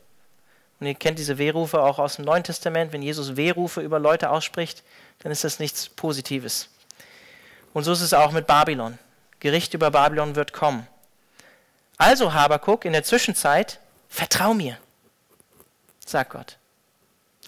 [0.79, 2.93] Und ihr kennt diese Wehrufe auch aus dem Neuen Testament.
[2.93, 4.83] Wenn Jesus Wehrufe über Leute ausspricht,
[5.19, 6.69] dann ist das nichts Positives.
[7.73, 8.99] Und so ist es auch mit Babylon.
[9.39, 10.87] Gericht über Babylon wird kommen.
[11.97, 14.77] Also, Habakuk, in der Zwischenzeit, vertrau mir,
[16.05, 16.56] sagt Gott.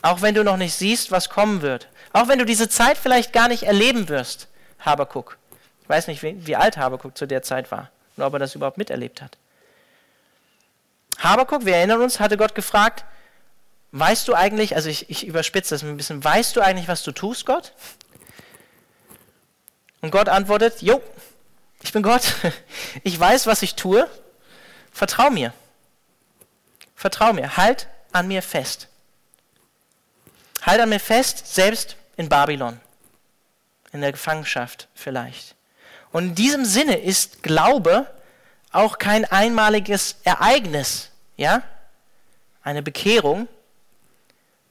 [0.01, 1.87] Auch wenn du noch nicht siehst, was kommen wird.
[2.13, 4.47] Auch wenn du diese Zeit vielleicht gar nicht erleben wirst,
[4.79, 5.37] Habakuk.
[5.83, 8.55] Ich weiß nicht, wie, wie alt Habakuk zu der Zeit war und ob er das
[8.55, 9.37] überhaupt miterlebt hat.
[11.19, 13.03] Habakuk, wir erinnern uns, hatte Gott gefragt,
[13.91, 17.11] weißt du eigentlich, also ich, ich überspitze das ein bisschen, weißt du eigentlich, was du
[17.11, 17.73] tust, Gott?
[20.01, 21.01] Und Gott antwortet, jo,
[21.81, 22.35] ich bin Gott,
[23.03, 24.07] ich weiß, was ich tue,
[24.93, 25.53] vertrau mir,
[26.99, 28.88] Vertrau mir, halt an mir fest.
[30.61, 32.79] Halt an mir fest, selbst in Babylon,
[33.91, 35.55] in der Gefangenschaft vielleicht.
[36.11, 38.07] Und in diesem Sinne ist Glaube
[38.71, 41.63] auch kein einmaliges Ereignis, ja?
[42.61, 43.47] Eine Bekehrung.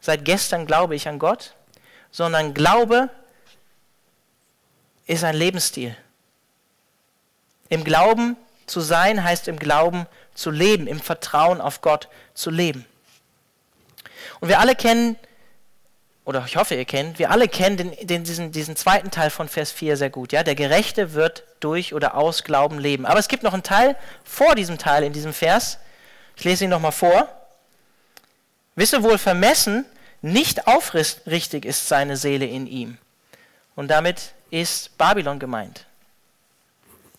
[0.01, 1.55] Seit gestern glaube ich an Gott,
[2.11, 3.11] sondern Glaube
[5.07, 5.96] ist ein Lebensstil.
[7.68, 12.85] Im Glauben zu sein heißt im Glauben zu leben, im Vertrauen auf Gott zu leben.
[14.40, 15.16] Und wir alle kennen,
[16.28, 19.48] oder ich hoffe, ihr kennt, wir alle kennen den, den, diesen, diesen zweiten Teil von
[19.48, 20.30] Vers 4 sehr gut.
[20.30, 20.42] Ja?
[20.42, 23.06] Der Gerechte wird durch oder aus Glauben leben.
[23.06, 25.78] Aber es gibt noch einen Teil vor diesem Teil in diesem Vers.
[26.36, 27.26] Ich lese ihn nochmal vor.
[28.74, 29.86] Wisse wohl vermessen,
[30.20, 32.98] nicht aufrichtig ist seine Seele in ihm.
[33.74, 35.86] Und damit ist Babylon gemeint.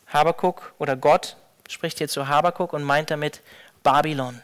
[0.06, 1.36] Habakuk oder Gott
[1.68, 3.42] spricht hier zu Habakuk und meint damit
[3.82, 4.40] Babylon.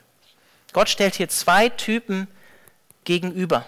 [0.74, 2.28] Gott stellt hier zwei Typen
[3.04, 3.68] gegenüber.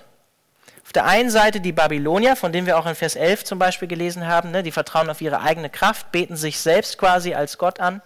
[0.88, 3.89] Auf der einen Seite die Babylonier, von denen wir auch in Vers 11 zum Beispiel
[3.89, 7.82] gelesen haben, ne, die vertrauen auf ihre eigene Kraft, beten sich selbst quasi als Gott
[7.82, 8.02] an,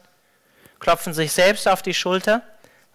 [0.80, 2.42] klopfen sich selbst auf die Schulter.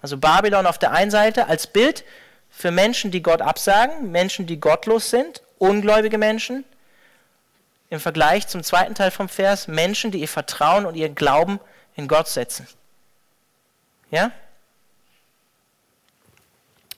[0.03, 2.03] Also Babylon auf der einen Seite als Bild
[2.51, 6.64] für Menschen, die Gott absagen, Menschen, die gottlos sind, ungläubige Menschen,
[7.88, 11.61] im Vergleich zum zweiten Teil vom Vers Menschen, die ihr Vertrauen und ihr Glauben
[11.94, 12.66] in Gott setzen.
[14.11, 14.33] Ja?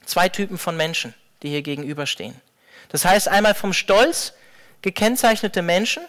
[0.07, 2.48] Zwei Typen von Menschen, die hier gegenüberstehen.
[2.89, 4.33] Das heißt einmal vom Stolz
[4.83, 6.03] gekennzeichnete Menschen,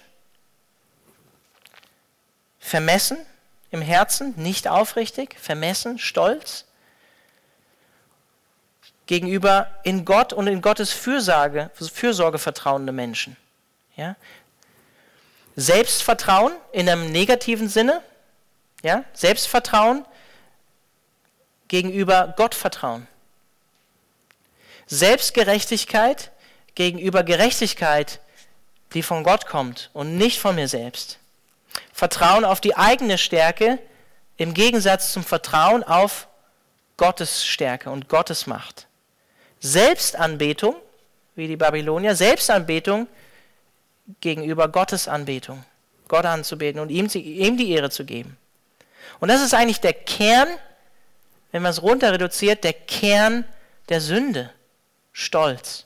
[2.60, 3.18] vermessen
[3.72, 6.66] im Herzen, nicht aufrichtig, vermessen, stolz,
[9.06, 13.38] gegenüber in Gott und in Gottes Fürsorge, Fürsorge vertrauende Menschen.
[13.96, 14.16] Ja?
[15.56, 18.04] Selbstvertrauen in einem negativen Sinne,
[18.84, 20.06] ja, Selbstvertrauen
[21.68, 23.08] gegenüber Gottvertrauen.
[24.86, 26.32] Selbstgerechtigkeit
[26.80, 28.22] gegenüber Gerechtigkeit,
[28.94, 31.20] die von Gott kommt und nicht von mir selbst.
[31.92, 33.80] Vertrauen auf die eigene Stärke
[34.38, 36.30] im Gegensatz zum Vertrauen auf
[36.96, 38.88] Gottes Stärke und Gottes Macht.
[39.60, 40.74] Selbstanbetung,
[41.36, 43.08] wie die Babylonier, Selbstanbetung
[44.22, 45.66] gegenüber Gottes Anbetung,
[46.08, 48.38] Gott anzubeten und ihm, ihm die Ehre zu geben.
[49.20, 50.48] Und das ist eigentlich der Kern,
[51.52, 53.44] wenn man es runter reduziert, der Kern
[53.90, 54.54] der Sünde,
[55.12, 55.86] Stolz.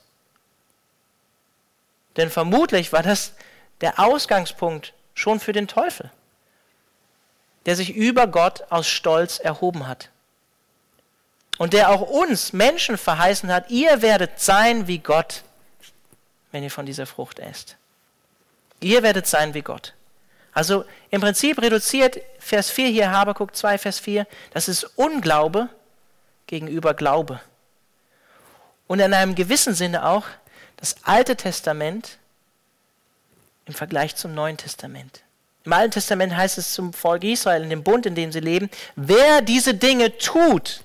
[2.17, 3.33] Denn vermutlich war das
[3.81, 6.11] der Ausgangspunkt schon für den Teufel,
[7.65, 10.09] der sich über Gott aus Stolz erhoben hat.
[11.57, 15.43] Und der auch uns Menschen verheißen hat, ihr werdet sein wie Gott,
[16.51, 17.77] wenn ihr von dieser Frucht esst.
[18.79, 19.93] Ihr werdet sein wie Gott.
[20.53, 25.69] Also im Prinzip reduziert Vers 4 hier, Habakuk 2, Vers 4, das ist Unglaube
[26.47, 27.39] gegenüber Glaube.
[28.87, 30.25] Und in einem gewissen Sinne auch
[30.83, 32.17] das Alte Testament
[33.63, 35.21] im Vergleich zum Neuen Testament.
[35.63, 38.69] Im Alten Testament heißt es zum Volk Israel, in dem Bund, in dem sie leben,
[38.97, 40.83] wer diese Dinge tut,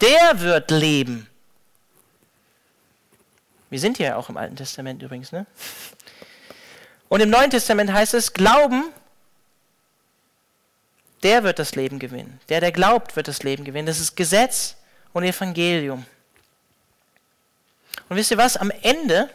[0.00, 1.28] der wird leben.
[3.68, 5.44] Wir sind ja auch im Alten Testament übrigens, ne?
[7.08, 8.92] Und im Neuen Testament heißt es, Glauben,
[11.24, 12.38] der wird das Leben gewinnen.
[12.48, 13.86] Der, der glaubt, wird das Leben gewinnen.
[13.86, 14.76] Das ist Gesetz
[15.12, 16.06] und Evangelium.
[18.08, 18.56] Und wisst ihr was?
[18.56, 19.30] Am Ende,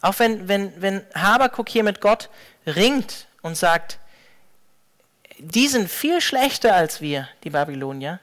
[0.00, 2.28] auch wenn, wenn, wenn Habakuk hier mit Gott
[2.66, 3.98] ringt und sagt,
[5.38, 8.20] die sind viel schlechter als wir, die Babylonier.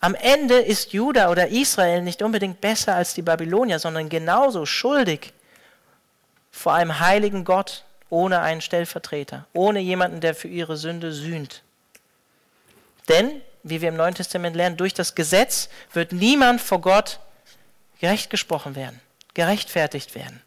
[0.00, 5.32] Am Ende ist Juda oder Israel nicht unbedingt besser als die Babylonier, sondern genauso schuldig
[6.50, 11.62] vor einem heiligen Gott ohne einen Stellvertreter, ohne jemanden, der für ihre Sünde sühnt.
[13.08, 17.20] Denn, wie wir im Neuen Testament lernen, durch das Gesetz wird niemand vor Gott
[18.00, 19.00] gerecht gesprochen werden,
[19.34, 20.42] gerechtfertigt werden.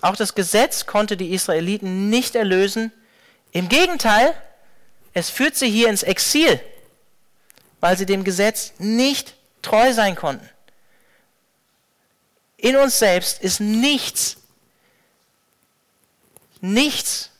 [0.00, 2.92] Auch das Gesetz konnte die Israeliten nicht erlösen.
[3.50, 4.34] Im Gegenteil,
[5.12, 6.60] es führt sie hier ins Exil,
[7.80, 10.48] weil sie dem Gesetz nicht treu sein konnten.
[12.56, 14.36] In uns selbst ist nichts,
[16.60, 17.30] nichts,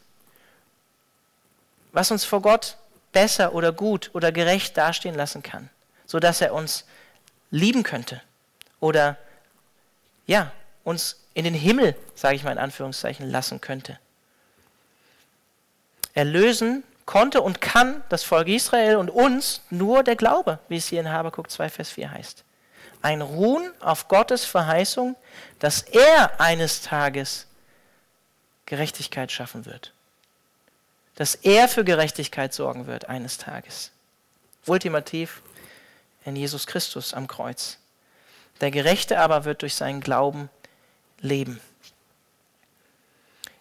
[1.92, 2.76] was uns vor Gott
[3.12, 5.70] besser oder gut oder gerecht dastehen lassen kann,
[6.06, 6.84] sodass er uns
[7.50, 8.20] lieben könnte
[8.80, 9.16] oder
[10.26, 10.52] ja,
[10.84, 13.98] uns in den Himmel, sage ich mal in Anführungszeichen, lassen könnte.
[16.14, 21.00] Erlösen konnte und kann das Volk Israel und uns nur der Glaube, wie es hier
[21.00, 22.44] in Habakuk 2, Vers 4 heißt
[23.02, 25.16] ein Ruhen auf Gottes Verheißung,
[25.58, 27.46] dass er eines Tages
[28.66, 29.92] Gerechtigkeit schaffen wird.
[31.14, 33.90] Dass er für Gerechtigkeit sorgen wird eines Tages.
[34.66, 35.42] Ultimativ
[36.24, 37.78] in Jesus Christus am Kreuz.
[38.60, 40.50] Der Gerechte aber wird durch seinen Glauben
[41.20, 41.60] leben.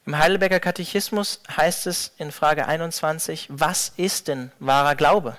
[0.06, 5.38] Im Heidelberger Katechismus heißt es in Frage 21, was ist denn wahrer Glaube?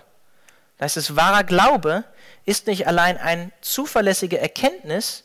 [0.77, 2.05] Da heißt es, wahrer Glaube
[2.45, 5.25] ist nicht allein eine zuverlässige Erkenntnis,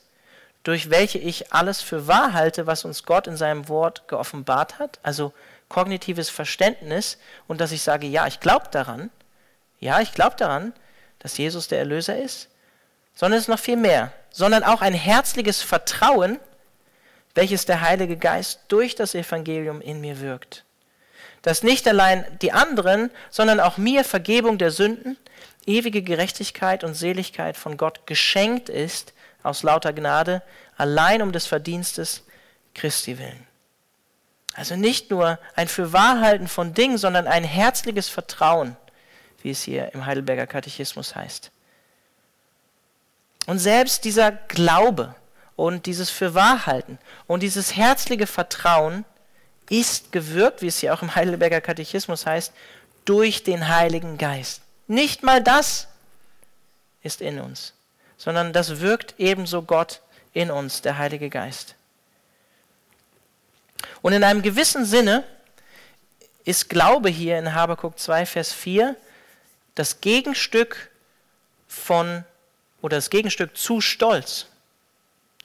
[0.63, 4.99] durch welche ich alles für wahr halte, was uns Gott in seinem Wort geoffenbart hat,
[5.03, 5.33] also
[5.67, 7.17] kognitives Verständnis
[7.47, 9.09] und dass ich sage, ja, ich glaube daran,
[9.79, 10.71] ja, ich glaube daran,
[11.23, 12.49] dass Jesus der Erlöser ist,
[13.15, 16.39] sondern es ist noch viel mehr, sondern auch ein herzliches Vertrauen,
[17.33, 20.65] welches der Heilige Geist durch das Evangelium in mir wirkt.
[21.41, 25.17] Dass nicht allein die anderen, sondern auch mir Vergebung der Sünden,
[25.65, 30.41] ewige Gerechtigkeit und Seligkeit von Gott geschenkt ist aus lauter Gnade,
[30.77, 32.23] allein um des Verdienstes
[32.75, 33.47] Christi willen.
[34.55, 38.77] Also nicht nur ein Fürwahrhalten von Dingen, sondern ein herzliches Vertrauen,
[39.43, 41.51] wie es hier im Heidelberger Katechismus heißt.
[43.45, 45.15] Und selbst dieser Glaube,
[45.55, 49.05] und dieses Fürwahrhalten und dieses herzliche Vertrauen
[49.69, 52.51] ist gewirkt, wie es hier auch im Heidelberger Katechismus heißt,
[53.05, 54.61] durch den Heiligen Geist.
[54.87, 55.87] Nicht mal das
[57.01, 57.73] ist in uns,
[58.17, 60.01] sondern das wirkt ebenso Gott
[60.33, 61.75] in uns, der Heilige Geist.
[64.01, 65.23] Und in einem gewissen Sinne
[66.45, 68.95] ist Glaube hier in Habakuk 2, Vers 4
[69.75, 70.91] das Gegenstück
[71.67, 72.23] von
[72.81, 74.47] oder das Gegenstück zu Stolz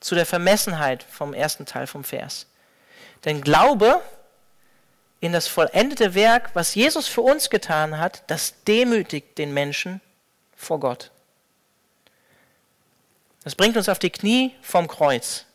[0.00, 2.46] zu der Vermessenheit vom ersten Teil vom Vers.
[3.24, 4.00] Denn Glaube
[5.20, 10.00] in das vollendete Werk, was Jesus für uns getan hat, das demütigt den Menschen
[10.56, 11.10] vor Gott.
[13.42, 15.46] Das bringt uns auf die Knie vom Kreuz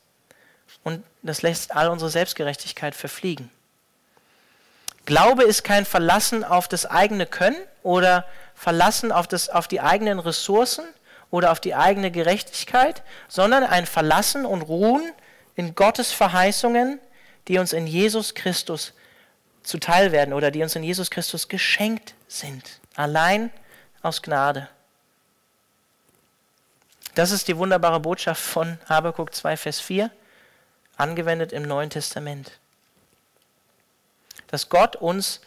[0.84, 3.50] und das lässt all unsere Selbstgerechtigkeit verfliegen.
[5.06, 10.20] Glaube ist kein Verlassen auf das eigene Können oder Verlassen auf, das, auf die eigenen
[10.20, 10.86] Ressourcen,
[11.34, 15.12] oder auf die eigene Gerechtigkeit, sondern ein Verlassen und Ruhen
[15.56, 17.00] in Gottes Verheißungen,
[17.48, 18.94] die uns in Jesus Christus
[19.64, 23.50] zuteil werden oder die uns in Jesus Christus geschenkt sind, allein
[24.04, 24.70] aus Gnade.
[27.16, 30.12] Das ist die wunderbare Botschaft von Habakuk 2, Vers 4,
[30.98, 32.52] angewendet im Neuen Testament.
[34.46, 35.42] Dass Gott uns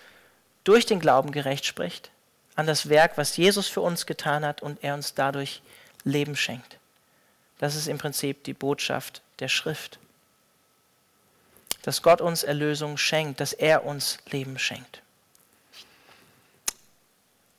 [0.65, 2.11] durch den Glauben gerecht spricht
[2.57, 5.63] an das Werk, was Jesus für uns getan hat und er uns dadurch
[6.05, 6.79] Leben schenkt.
[7.59, 9.99] Das ist im Prinzip die Botschaft der Schrift.
[11.83, 15.03] Dass Gott uns Erlösung schenkt, dass er uns Leben schenkt.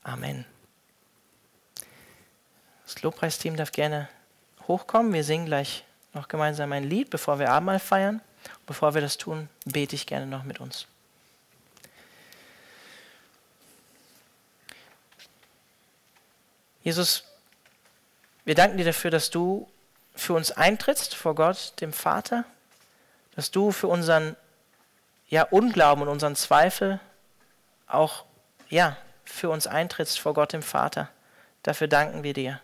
[0.03, 0.45] Amen.
[2.85, 4.09] Das Lobpreisteam darf gerne
[4.67, 5.13] hochkommen.
[5.13, 5.83] Wir singen gleich
[6.13, 8.21] noch gemeinsam ein Lied, bevor wir Abendmahl feiern.
[8.65, 10.87] Bevor wir das tun, bete ich gerne noch mit uns.
[16.87, 17.25] Jesus,
[18.45, 19.69] wir danken dir dafür, dass du
[20.15, 22.45] für uns eintrittst vor Gott, dem Vater,
[23.35, 24.37] dass du für unseren
[25.27, 27.01] ja, Unglauben und unseren Zweifel
[27.87, 28.23] auch
[28.69, 31.09] ja, für uns eintrittst vor Gott, dem Vater.
[31.61, 32.61] Dafür danken wir dir.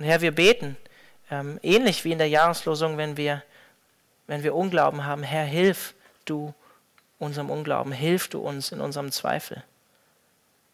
[0.00, 0.76] Und Herr, wir beten,
[1.30, 3.44] ähm, ähnlich wie in der Jahreslosung, wenn wir,
[4.26, 5.94] wenn wir Unglauben haben, Herr, hilf
[6.24, 6.52] du
[7.20, 9.62] unserem Unglauben, hilf du uns in unserem Zweifel.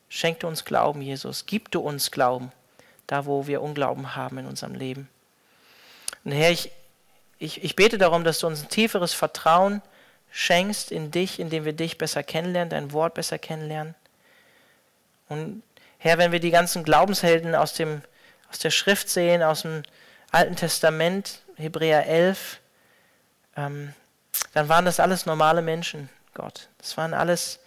[0.08, 2.52] Schenk du uns Glauben, Jesus, gib du uns Glauben
[3.06, 5.08] da wo wir Unglauben haben in unserem Leben.
[6.24, 6.72] Und Herr, ich,
[7.38, 9.82] ich, ich bete darum, dass du uns ein tieferes Vertrauen
[10.30, 13.94] schenkst in dich, indem wir dich besser kennenlernen, dein Wort besser kennenlernen.
[15.28, 15.62] Und
[15.98, 18.02] Herr, wenn wir die ganzen Glaubenshelden aus, dem,
[18.50, 19.82] aus der Schrift sehen, aus dem
[20.30, 22.60] Alten Testament, Hebräer 11,
[23.56, 23.94] ähm,
[24.52, 26.68] dann waren das alles normale Menschen, Gott.
[26.78, 27.60] Das waren alles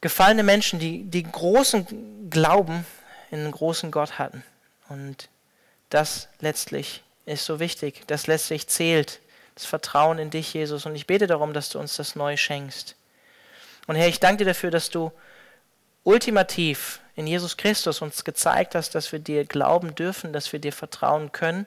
[0.00, 2.84] gefallene Menschen, die, die großen Glauben
[3.32, 4.42] einen großen Gott hatten.
[4.88, 5.28] Und
[5.88, 9.20] das letztlich ist so wichtig, das letztlich zählt,
[9.54, 10.86] das Vertrauen in dich, Jesus.
[10.86, 12.96] Und ich bete darum, dass du uns das neu schenkst.
[13.86, 15.12] Und Herr, ich danke dir dafür, dass du
[16.04, 20.72] ultimativ in Jesus Christus uns gezeigt hast, dass wir dir glauben dürfen, dass wir dir
[20.72, 21.66] vertrauen können,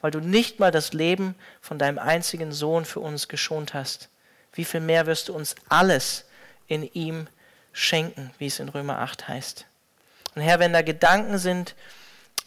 [0.00, 4.08] weil du nicht mal das Leben von deinem einzigen Sohn für uns geschont hast.
[4.52, 6.24] Wie viel mehr wirst du uns alles
[6.66, 7.26] in ihm
[7.72, 9.66] schenken, wie es in Römer 8 heißt.
[10.34, 11.74] Und Herr, wenn da Gedanken sind,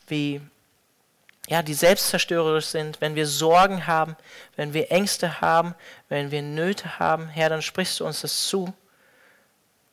[0.07, 0.41] wie
[1.47, 4.15] ja, die selbstzerstörerisch sind, wenn wir Sorgen haben,
[4.55, 5.75] wenn wir Ängste haben,
[6.09, 8.73] wenn wir Nöte haben, Herr, dann sprichst du uns das zu,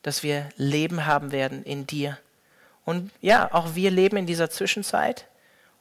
[0.03, 2.19] dass wir Leben haben werden in dir.
[2.85, 5.27] Und ja, auch wir leben in dieser Zwischenzeit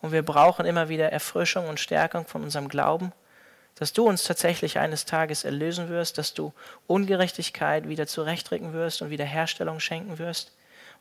[0.02, 3.14] und wir brauchen immer wieder Erfrischung und Stärkung von unserem Glauben,
[3.76, 6.54] dass du uns tatsächlich eines Tages erlösen wirst, dass du
[6.86, 10.52] Ungerechtigkeit wieder zurechtrücken wirst und Wiederherstellung schenken wirst.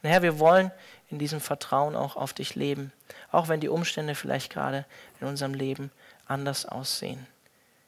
[0.02, 0.70] Und Herr, wir wollen
[1.10, 2.92] in diesem Vertrauen auch auf dich leben,
[3.32, 4.84] auch wenn die Umstände vielleicht gerade
[5.20, 5.90] in unserem Leben
[6.26, 7.26] anders aussehen.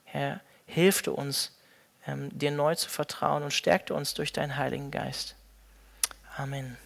[0.05, 1.57] Herr, hilf du uns,
[2.07, 5.37] ähm, dir neu zu vertrauen und stärkte uns durch deinen Heiligen Geist.
[6.37, 6.77] Amen.